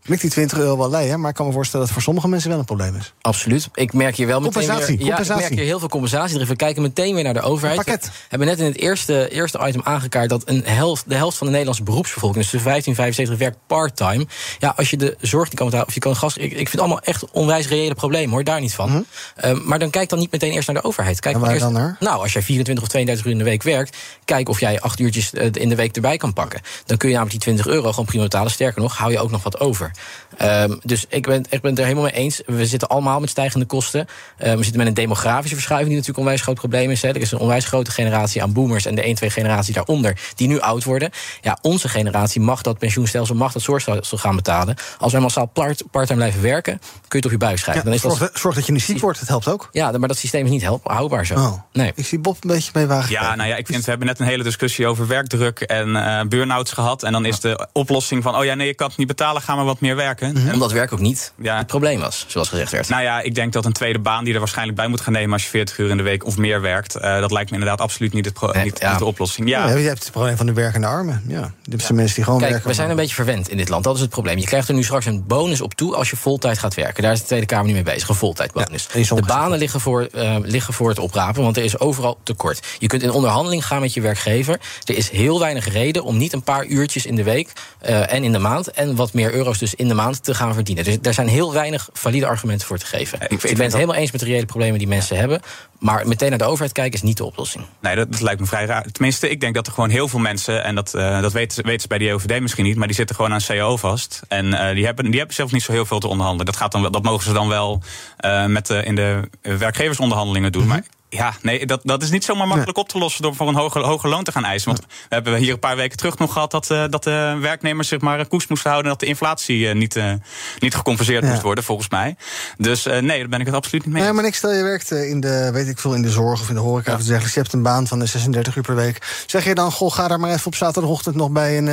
[0.01, 2.27] Vind die 20 euro wel leien, maar ik kan me voorstellen dat het voor sommige
[2.27, 3.13] mensen wel een probleem is.
[3.21, 3.69] Absoluut.
[3.73, 6.45] Ik merk hier wel meteen Compensatie, weer, Ja, ik merk hier heel veel compensatie.
[6.45, 7.85] We kijken meteen weer naar de overheid.
[7.85, 10.29] We hebben net in het eerste, eerste item aangekaart...
[10.29, 12.43] dat een helft, de helft van de Nederlandse beroepsbevolking...
[12.43, 14.25] dus de 15, 75 werkt part-time.
[14.59, 16.37] Ja, als je de zorg niet kan betalen of je kan gas...
[16.37, 18.43] Ik, ik vind het allemaal echt onwijs reële problemen, hoor.
[18.43, 19.05] Daar niet van.
[19.35, 21.19] Ehm, maar dan kijk dan niet meteen eerst naar de overheid.
[21.19, 21.43] Kijk Mhm.
[21.43, 21.97] Waar eerst, dan naar?
[21.99, 23.97] Nou, als jij 24 of 32 uur in de week werkt...
[24.25, 26.61] kijk of jij acht uurtjes eh, in de week erbij kan pakken.
[26.85, 28.51] Dan kun je namelijk die 20 euro gewoon prima betalen.
[28.51, 29.88] Sterker nog, hou je ook nog wat over.
[30.37, 32.41] Ehm, dus ik ben, ik ben het er helemaal mee eens.
[32.45, 34.07] We zitten allemaal met stijgende kosten.
[34.37, 35.89] Ehm, we zitten met een demografische verschuiving...
[35.89, 37.01] die natuurlijk een onwijs groot probleem is.
[37.01, 37.09] Hè.
[37.09, 38.85] Er is een onwijs grote generatie aan boomers...
[38.85, 41.09] en de 1, 2 generatie daaronder die nu oud worden.
[41.41, 43.35] Ja, onze generatie mag dat pensioenstelsel...
[43.35, 44.75] mag dat zorgstelsel gaan betalen.
[44.97, 46.77] Als wij massaal part- parttime blijven werken...
[46.79, 47.83] kun je het op je buik schrijven.
[47.83, 49.69] Ja, dan is dat, zorg, zorg dat je niet ziek wordt, het helpt ook.
[49.71, 51.33] ja, maar dat systeem is niet help, houdbaar zo.
[51.33, 51.53] Oh.
[51.73, 51.91] Nee.
[51.95, 53.11] Ik zie Bob een beetje mee wagen.
[53.11, 56.25] Ja, nou ja, ik vind, we hebben net een hele discussie over werkdruk en eh
[56.27, 57.03] burn-outs gehad.
[57.03, 59.55] En dan is de oplossing van, oh ja, nee, je kan het niet betalen, ga
[59.55, 60.35] maar wat wat meer werken.
[60.53, 61.57] Omdat werk ook niet ja.
[61.57, 62.89] het probleem was, zoals gezegd werd.
[62.89, 65.33] Nou ja, ik denk dat een tweede baan die er waarschijnlijk bij moet gaan nemen
[65.33, 67.81] als je 40 uur in de week of meer werkt, uh, dat lijkt me inderdaad
[67.81, 68.89] absoluut niet, het pro- Nee, niet, ja.
[68.89, 69.49] niet de oplossing.
[69.49, 69.67] Ja.
[69.67, 71.23] Ja, je hebt het probleem van de werkende armen.
[71.27, 72.69] Ja, dit zijn mensen die gewoon Kijk, werken.
[72.69, 73.83] we zijn een beetje verwend in dit land.
[73.83, 74.37] Dat is het probleem.
[74.37, 77.03] Je krijgt er nu straks een bonus op toe als je voltijd gaat werken.
[77.03, 78.87] Daar is de Tweede Kamer nu mee bezig, een voltijdbonus.
[78.87, 82.67] de banen liggen voor, eh, liggen voor het oprapen, want er is overal tekort.
[82.79, 84.59] Je kunt in onderhandeling gaan met je werkgever.
[84.83, 88.23] Er is heel weinig reden om niet een paar uurtjes in de week eh, en
[88.23, 88.71] in de maand...
[88.71, 90.83] en wat meer euro's dus in de maand te gaan verdienen.
[90.83, 93.19] Dus er zijn heel weinig valide argumenten voor te geven.
[93.27, 95.41] Ik, ben het helemaal eens met de reële problemen die mensen hebben...
[95.79, 97.65] maar meteen naar de overheid kijken is niet de oplossing.
[97.81, 98.85] Nee, dat, dat lijkt me vrij raar.
[98.91, 101.61] Tenminste, ik denk dat er gewoon heel veel mensen, en dat, eh, dat weten, ze-
[101.61, 104.21] weten ze bij de JOVD misschien niet, maar die zitten gewoon aan CAO vast.
[104.27, 106.45] En eh, die, hebben, die hebben zelf niet zo heel veel te onderhandelen.
[106.45, 107.81] Dat, gaat dan, wel- dat mogen ze dan wel
[108.17, 110.67] eh, met de, in de werkgeversonderhandelingen doen.
[110.67, 113.55] Maar ja, nee, dat, dat is niet zomaar makkelijk op te lossen door voor een
[113.55, 114.71] hoger, hoger loon te gaan eisen.
[114.71, 117.87] Want we hebben hier een paar weken terug nog gehad dat, eh, dat de werknemers
[117.87, 120.13] zich maar een koers moesten houden en dat de inflatie eh, niet, eh,
[120.59, 121.29] niet gecompenseerd Ja.
[121.29, 122.15] moest worden, volgens mij.
[122.57, 124.03] Dus nee, daar ben ik het absoluut niet mee.
[124.03, 126.49] Nee, maar niks, stel je werkt in de, weet ik veel, in de zorg of
[126.49, 127.33] in de horeca of dergelijks.
[127.33, 129.23] Je hebt een baan van de 36 uur per week.
[129.25, 131.67] Zeg je dan, goh, ga daar maar even op zaterdagochtend nog bij een,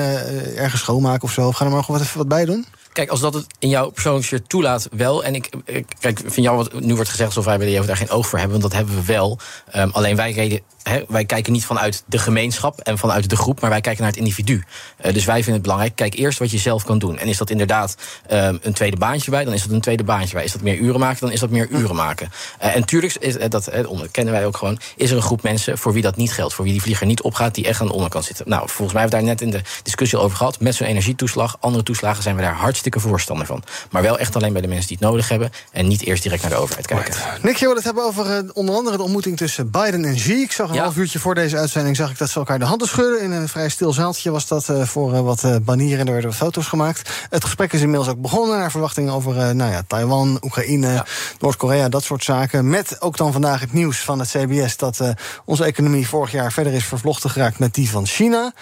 [0.57, 1.47] ergens schoonmaken of zo.
[1.47, 2.67] Of ga er maar gewoon wat, even wat bij doen.
[2.97, 5.25] Kijk, als dat het in jouw persoonlijke sfeer toelaat, wel.
[5.25, 7.97] En ik, ik kijk, vind jou wat nu wordt gezegd alsof wij bij de daar
[7.97, 9.39] geen oog voor hebben, want dat hebben we wel.
[9.71, 13.61] Ehm, alleen wij, reden, hè, wij kijken niet vanuit de gemeenschap en vanuit de groep,
[13.61, 14.65] maar wij kijken naar het individu.
[14.97, 15.95] Eh, dus wij vinden het belangrijk.
[15.95, 17.19] Kijk eerst wat je zelf kan doen.
[17.19, 20.35] En is dat inderdaad ehm, een tweede baantje bij, dan is dat een tweede baantje
[20.35, 20.45] bij.
[20.45, 22.31] Is dat meer uren maken, dan is dat meer uren maken.
[22.59, 23.71] Eh, en tuurlijk is eh, dat
[24.11, 24.79] kennen wij ook gewoon.
[24.97, 27.23] Is er een groep mensen voor wie dat niet geldt, voor wie die vlieger niet
[27.23, 28.49] opgaat, die echt aan de onderkant zitten.
[28.49, 30.61] Nou, volgens mij hebben we daar net in de discussie over gehad.
[30.61, 33.63] Met zo'n energietoeslag, andere toeslagen zijn we daar hartstikke voorstander van.
[33.91, 36.43] Maar wel echt alleen bij de mensen die het nodig hebben en niet eerst direct
[36.43, 37.15] naar de overheid kijken.
[37.43, 40.33] Nick, je wil het hebben over onder andere de ontmoeting tussen Biden en Xi.
[40.33, 40.89] Ik zag een Ja.
[40.89, 43.21] half uurtje voor deze uitzending zag ik dat ze elkaar de handen schudden.
[43.21, 46.13] In een vrij stil zaaltje was dat eh, voor eh, wat eh, banieren en er
[46.13, 47.11] werden wat foto's gemaakt.
[47.31, 51.05] Het gesprek is inmiddels ook begonnen naar verwachting over nou ja, Taiwan, Oekraïne,
[51.39, 52.69] Noord-Korea, dat soort zaken.
[52.71, 55.01] Met ook dan vandaag het nieuws van het CBS dat
[55.45, 58.53] onze economie vorig jaar verder is vervlochten geraakt met die van China.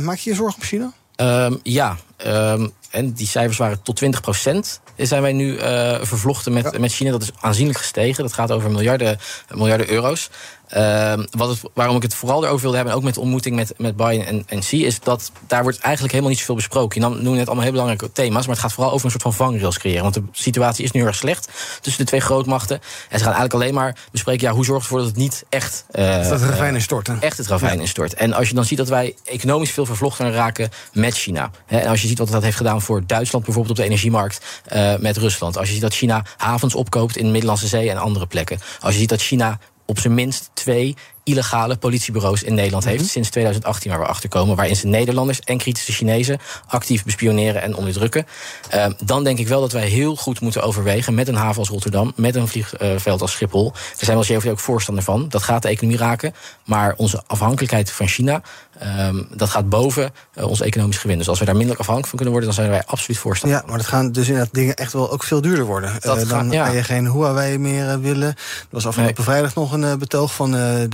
[0.00, 0.92] Maak je je zorgen om China?
[1.16, 6.78] Ehm, ja, ehm, en die cijfers waren tot 20% zijn wij nu eh, vervlochten met,
[6.78, 7.10] met China.
[7.10, 8.22] Dat is aanzienlijk gestegen.
[8.22, 9.18] Dat gaat over miljarden,
[9.50, 10.30] miljarden euro's.
[10.72, 13.56] Ehm, wat het, waarom ik het vooral erover wilde hebben, en ook met de ontmoeting
[13.56, 17.00] met, met Biden en, en Xi, is dat daar wordt eigenlijk helemaal niet zoveel besproken.
[17.00, 19.34] Je noemde net allemaal heel belangrijke thema's, maar het gaat vooral over een soort van
[19.34, 20.02] vangrails creëren.
[20.02, 21.48] Want de situatie is nu heel erg slecht
[21.80, 22.76] tussen de twee grootmachten.
[23.08, 25.84] En ze gaan eigenlijk alleen maar bespreken, ja, hoe zorgt ervoor dat het niet echt...
[25.90, 27.06] eh, dat het ravijn eh, instort.
[27.06, 27.14] hè?
[27.20, 28.14] echt het ravijn instort.
[28.14, 31.50] En als je dan ziet dat wij economisch veel vervlochtener raken met China.
[31.66, 34.44] Hè, en als je ziet wat dat heeft gedaan voor Duitsland, bijvoorbeeld op de energiemarkt
[34.64, 35.56] eh, met Rusland.
[35.56, 38.60] Als je ziet dat China havens opkoopt in de Middellandse Zee en andere plekken.
[38.80, 39.58] Als je ziet dat China
[39.92, 44.56] op zijn minst twee illegale politiebureaus in Nederland heeft sinds 2018 waar we achter komen,
[44.56, 48.26] waarin ze Nederlanders en kritische Chinezen actief bespioneren en onderdrukken.
[48.70, 51.68] Eh, dan denk ik wel dat wij heel goed moeten overwegen met een haven als
[51.68, 53.70] Rotterdam, met een vliegveld als Schiphol.
[53.72, 55.28] Daar zijn we als JVD ook voorstander van.
[55.28, 58.42] Dat gaat de economie raken, maar onze afhankelijkheid van China,
[58.78, 61.18] ehm, dat gaat boven eh, ons economisch gewin.
[61.18, 63.58] Dus als we daar minder afhankelijk van kunnen worden, dan zijn wij absoluut voorstander.
[63.58, 65.92] Ja, maar dat gaan dus inderdaad dingen echt wel ook veel duurder worden.
[66.00, 66.66] Dat Eh, dan ja.
[66.66, 68.28] ga je geen Huawei meer eh, willen.
[68.28, 68.36] Er
[68.70, 70.86] was afgelopen vrijdag nog een betoog van de,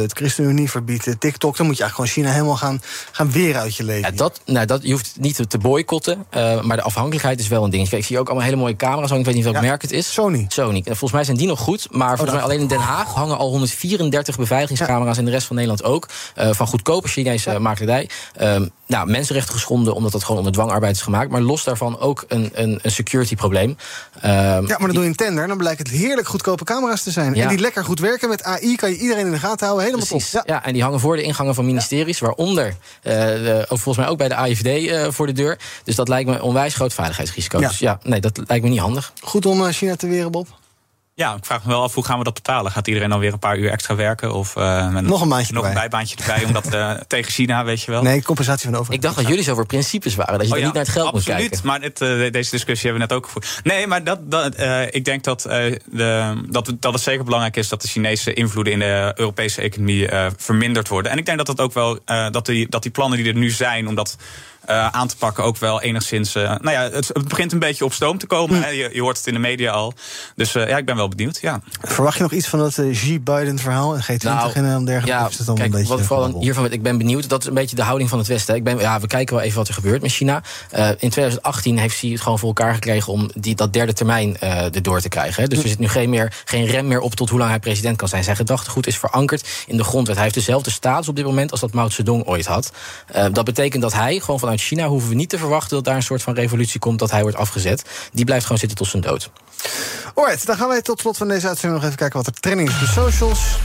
[0.00, 1.56] het ChristenUnie verbiedt eh, TikTok.
[1.56, 2.82] Dan moet je eigenlijk gewoon China helemaal gaan,
[3.12, 4.10] gaan weer uit je leven.
[4.10, 7.48] Ja, dat, nou, dat, je hoeft het niet te boycotten, eh, maar de afhankelijkheid is
[7.48, 7.88] wel een ding.
[7.88, 9.10] Kijk, ik zie ook allemaal hele mooie camera's.
[9.10, 10.12] Ik weet niet welk merk het is.
[10.12, 10.44] Sony.
[10.48, 10.76] Sony.
[10.78, 11.86] En volgens mij zijn die nog goed.
[11.90, 15.18] Maar volgens mij alleen in Den Haag hangen al 134 beveiligingscamera's...
[15.18, 16.08] en de rest van Nederland ook.
[16.34, 18.08] eh, van goedkope Chinese makelaardij.
[18.36, 21.30] Ehm, nou, mensenrechten geschonden omdat dat gewoon onder dwangarbeid is gemaakt.
[21.30, 23.76] Maar los daarvan ook een, een, een security probleem.
[24.20, 27.02] Ehm, Ja, maar dan doe je een tender en dan blijkt het heerlijk goedkope camera's
[27.02, 27.34] te zijn.
[27.34, 27.42] Ja.
[27.42, 28.28] En die lekker goed werken.
[28.28, 29.84] Met AI kan je iedereen in de gaten houden.
[29.84, 30.30] Helemaal Precies.
[30.30, 30.42] top.
[30.46, 30.64] Ja.
[30.64, 34.28] en die hangen voor de ingangen van ministeries, waaronder eh, ook volgens mij ook bij
[34.28, 35.58] de AIVD eh, voor de deur.
[35.84, 37.60] Dus dat lijkt me een onwijs groot veiligheidsrisico.
[37.60, 37.68] Ja.
[37.68, 39.12] Dus ja, nee, dat lijkt me niet handig.
[39.20, 40.46] Goed om eh, China te weren, Bob.
[41.16, 42.72] Ja, ik vraag me wel af hoe gaan we dat betalen?
[42.72, 44.32] Gaat iedereen dan weer een paar uur extra werken?
[44.34, 47.82] Of eh, met Nog een baantje nog een bijbaantje erbij, omdat eh, tegen China, weet
[47.82, 48.02] je wel.
[48.02, 49.02] Nee, compensatie van de overheid.
[49.02, 50.92] Ik dacht dat jullie zo voor principes waren, dat je Oh er niet naar het
[50.92, 51.66] geld absoluut, moet kijken.
[51.66, 53.60] maar dit, eh, deze discussie hebben we net ook gevoerd.
[53.64, 57.24] Nee, maar dat, dat, eh, ik denk dat, eh, de, dat, het- dat het zeker
[57.24, 61.12] belangrijk is dat de Chinese invloeden in de Europese economie eh, verminderd worden.
[61.12, 63.38] En ik denk dat het ook wel eh, dat, die, dat die plannen die er
[63.38, 63.94] nu zijn om
[64.66, 66.34] eh, aan te pakken ook wel enigszins.
[66.34, 68.62] eh, nou ja, het, het begint een beetje op stoom te komen.
[68.62, 68.68] hè.
[68.68, 69.92] Je, je hoort het in de media al.
[70.34, 71.38] Dus eh, ja, ik ben wel benieuwd.
[71.40, 71.60] Ja.
[71.82, 75.18] Verwacht je nog iets van dat Xi-Biden-verhaal en G20 Nou, en dergelijke?
[75.18, 76.98] Ja, Of is het dan kijk, een beetje wat ik vooral hiervan weet, ik ben
[76.98, 77.28] benieuwd.
[77.28, 78.54] Dat is een beetje de houding van het Westen.
[78.54, 80.42] Ik ben, ja, we kijken wel even wat er gebeurt met China.
[80.70, 84.36] Eh, in 2018 heeft Xi het gewoon voor elkaar gekregen om die, dat derde termijn
[84.38, 85.42] eh erdoor te krijgen.
[85.42, 85.48] Hè.
[85.48, 87.96] Dus er zit nu geen, meer, geen rem meer op tot hoe lang hij president
[87.96, 88.24] kan zijn.
[88.24, 90.14] Zijn gedachtegoed is verankerd in de grondwet.
[90.14, 92.72] Hij heeft dezelfde status op dit moment als dat Mao Zedong ooit had.
[93.06, 95.84] Eh, dat betekent dat hij gewoon vanuit vanuit China hoeven we niet te verwachten dat
[95.84, 98.10] daar een soort van revolutie komt dat hij wordt afgezet.
[98.12, 99.30] Die blijft gewoon zitten tot zijn dood.
[100.14, 102.68] Alright, dan gaan wij tot slot van deze uitzending nog even kijken wat er trending
[102.68, 103.58] is op de socials.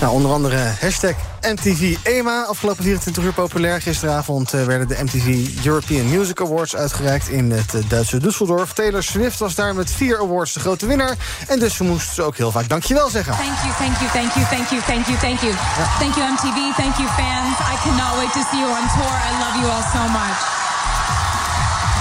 [0.00, 2.44] Nou, onder andere hashtag MTV EMA.
[2.44, 3.80] Afgelopen 24 uur populair.
[3.80, 8.72] Gisteravond eh, werden de MTV European Music Awards uitgereikt in het eh, Duitse Düsseldorf.
[8.74, 11.16] Taylor Swift was daar met vier awards de grote winnaar.
[11.46, 13.32] En dus moest ze ook heel vaak dankjewel zeggen.
[13.32, 15.52] Thank you, thank you, thank you, thank you, thank you, thank you.
[15.98, 17.56] Thank you MTV, thank you fans.
[17.72, 19.14] I cannot wait to see you on tour.
[19.28, 20.38] I love you all so much.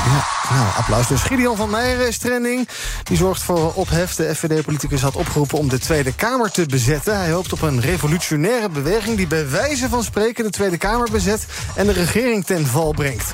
[0.06, 1.08] Ja, nou, applaus.
[1.08, 2.68] Dus Gideon van Meijeren is trending.
[3.04, 4.16] Die zorgt voor ophef.
[4.16, 7.18] De FVD-politicus had opgeroepen om de Tweede Kamer te bezetten.
[7.18, 9.18] Hij hoopt op een revolutionaire beweging...
[9.18, 11.46] die bij wijze van spreken de Tweede Kamer bezet...
[11.76, 13.34] en de regering ten val brengt.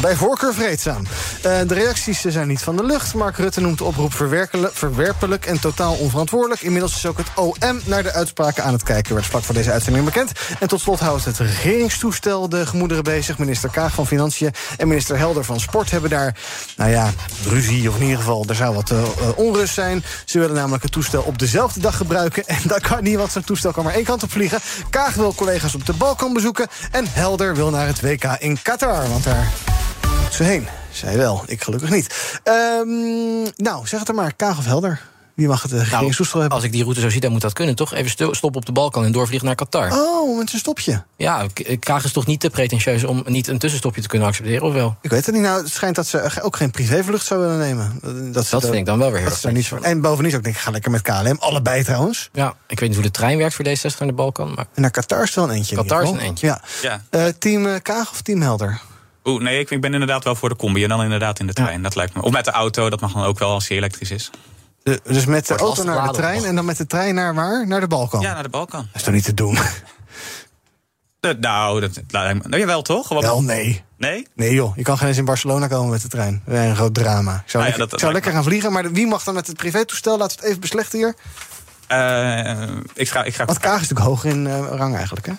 [0.00, 1.02] Bij voorkeur vreedzaam.
[1.02, 3.14] Uh, de reacties zijn niet van de lucht.
[3.14, 4.14] Mark Rutte noemt de oproep
[4.72, 6.60] verwerpelijk en totaal onverantwoordelijk.
[6.60, 9.14] Inmiddels is ook het OM naar de uitspraken aan het kijken.
[9.14, 10.32] Werd vlak voor deze uitzending bekend.
[10.60, 13.38] En tot slot houdt het regeringstoestel de gemoederen bezig.
[13.38, 16.36] Minister Kaag van Financiën en minister Helder van Sport hebben daar...
[16.76, 17.10] nou ja,
[17.48, 19.02] ruzie of in ieder geval, er zou wat uh,
[19.34, 20.04] onrust zijn.
[20.24, 22.46] Ze willen namelijk het toestel op dezelfde dag gebruiken.
[22.46, 24.58] En dat kan niet, want zo'n toestel kan maar één kant op vliegen.
[24.90, 26.68] Kaag wil collega's op de Balkan bezoeken.
[26.90, 29.48] En Helder wil naar het WK in Qatar, want daar
[30.34, 30.66] ze heen.
[30.90, 32.40] Zij wel, ik gelukkig niet.
[32.44, 35.00] Um, nou, zeg het er maar, Kaag of Helder.
[35.40, 36.56] Wie mag het regeringstoestel nou, hebben?
[36.58, 37.94] Als ik die route zo zie, dan moet dat kunnen, toch?
[37.94, 39.92] Even stoppen op de Balkan en doorvliegen naar Qatar.
[39.92, 41.02] Oh, met een stopje.
[41.16, 41.46] Ja,
[41.78, 44.96] Kaag is toch niet te pretentieus om niet een tussenstopje te kunnen accepteren, of wel?
[45.00, 45.44] Ik weet het niet.
[45.44, 47.98] Nou, het schijnt dat ze ook geen privévlucht zou willen nemen.
[48.32, 49.52] Dat, dat vind ik dan wel weer heel erg.
[49.52, 49.72] Niet.
[49.82, 51.36] En bovendien ook denk ik, ga lekker met KLM.
[51.38, 52.28] Allebei trouwens.
[52.32, 54.54] Ja, ik weet niet hoe de trein werkt voor D60 naar de Balkan.
[54.54, 54.66] Maar...
[54.74, 55.76] En naar Qatar is wel een eentje.
[55.76, 56.46] Qatar is een eentje.
[56.46, 56.60] Ja.
[56.82, 57.00] ja.
[57.10, 58.80] Uh, team Kaag of team Helder?
[59.30, 61.52] Oeh, nee, ik, ik ben inderdaad wel voor de combi en dan inderdaad in de
[61.52, 61.82] trein.
[61.82, 62.22] Dat lijkt me.
[62.22, 64.30] Of met de auto, dat mag dan ook wel als hij elektrisch is.
[64.82, 67.66] De, dus met de auto naar de trein en dan met de trein naar waar?
[67.66, 68.20] Naar de Balkan?
[68.20, 68.80] Ja, naar de Balkan.
[68.80, 69.58] Dat is toch niet te doen?
[71.20, 72.48] De, nou, dat lijkt me.
[72.48, 73.08] Nou, jawel toch?
[73.08, 73.84] Wat wel, nee.
[73.96, 74.26] Nee?
[74.34, 76.42] Nee joh, je kan geen eens in Barcelona komen met de trein.
[76.46, 77.34] Dat is een groot drama.
[77.34, 79.34] Ik zou, nou ja, lekker, dat, ik zou lekker gaan vliegen, maar wie mag dan
[79.34, 80.18] met het privétoestel?
[80.18, 81.14] Laten we het even beslechten hier.
[81.92, 83.44] Uh, ik ga, ik ga...
[83.44, 85.32] Want Kaag is natuurlijk hoger in uh, rang eigenlijk, hè?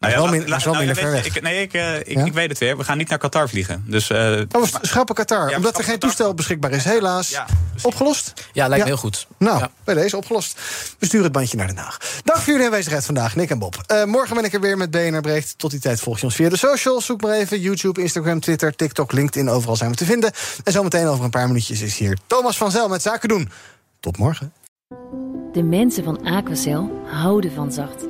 [0.00, 1.26] Nou ja, wel min, nou, ver weg.
[1.26, 2.24] Ik, nee, ik, uh, ik, ja?
[2.24, 2.76] ik, weet het weer.
[2.76, 3.84] We gaan niet naar Qatar vliegen.
[3.86, 4.18] Dus, uh,
[4.50, 5.50] oh, we schrappen Qatar.
[5.50, 6.08] Ja, omdat er geen Qatar.
[6.08, 6.84] toestel beschikbaar is.
[6.84, 7.28] Helaas.
[7.28, 7.46] Ja,
[7.82, 8.32] opgelost?
[8.52, 9.26] Ja, lijkt me heel goed.
[9.38, 10.58] Nou, bij deze opgelost.
[10.98, 11.98] We sturen het bandje naar Den Haag.
[12.24, 13.76] Dank voor jullie aanwezigheid vandaag, Nick en Bob.
[13.86, 15.58] Uh, morgen ben ik er weer met BNR Breekt.
[15.58, 17.04] Tot die tijd volg je ons via de socials.
[17.04, 19.48] Zoek maar even YouTube, Instagram, Twitter, TikTok, LinkedIn.
[19.48, 20.32] Overal zijn we te vinden.
[20.64, 23.50] En zometeen over een paar minuutjes is hier Thomas van Zel met Zaken doen.
[24.00, 24.52] Tot morgen.
[25.52, 28.09] De mensen van Aquacel houden van zacht.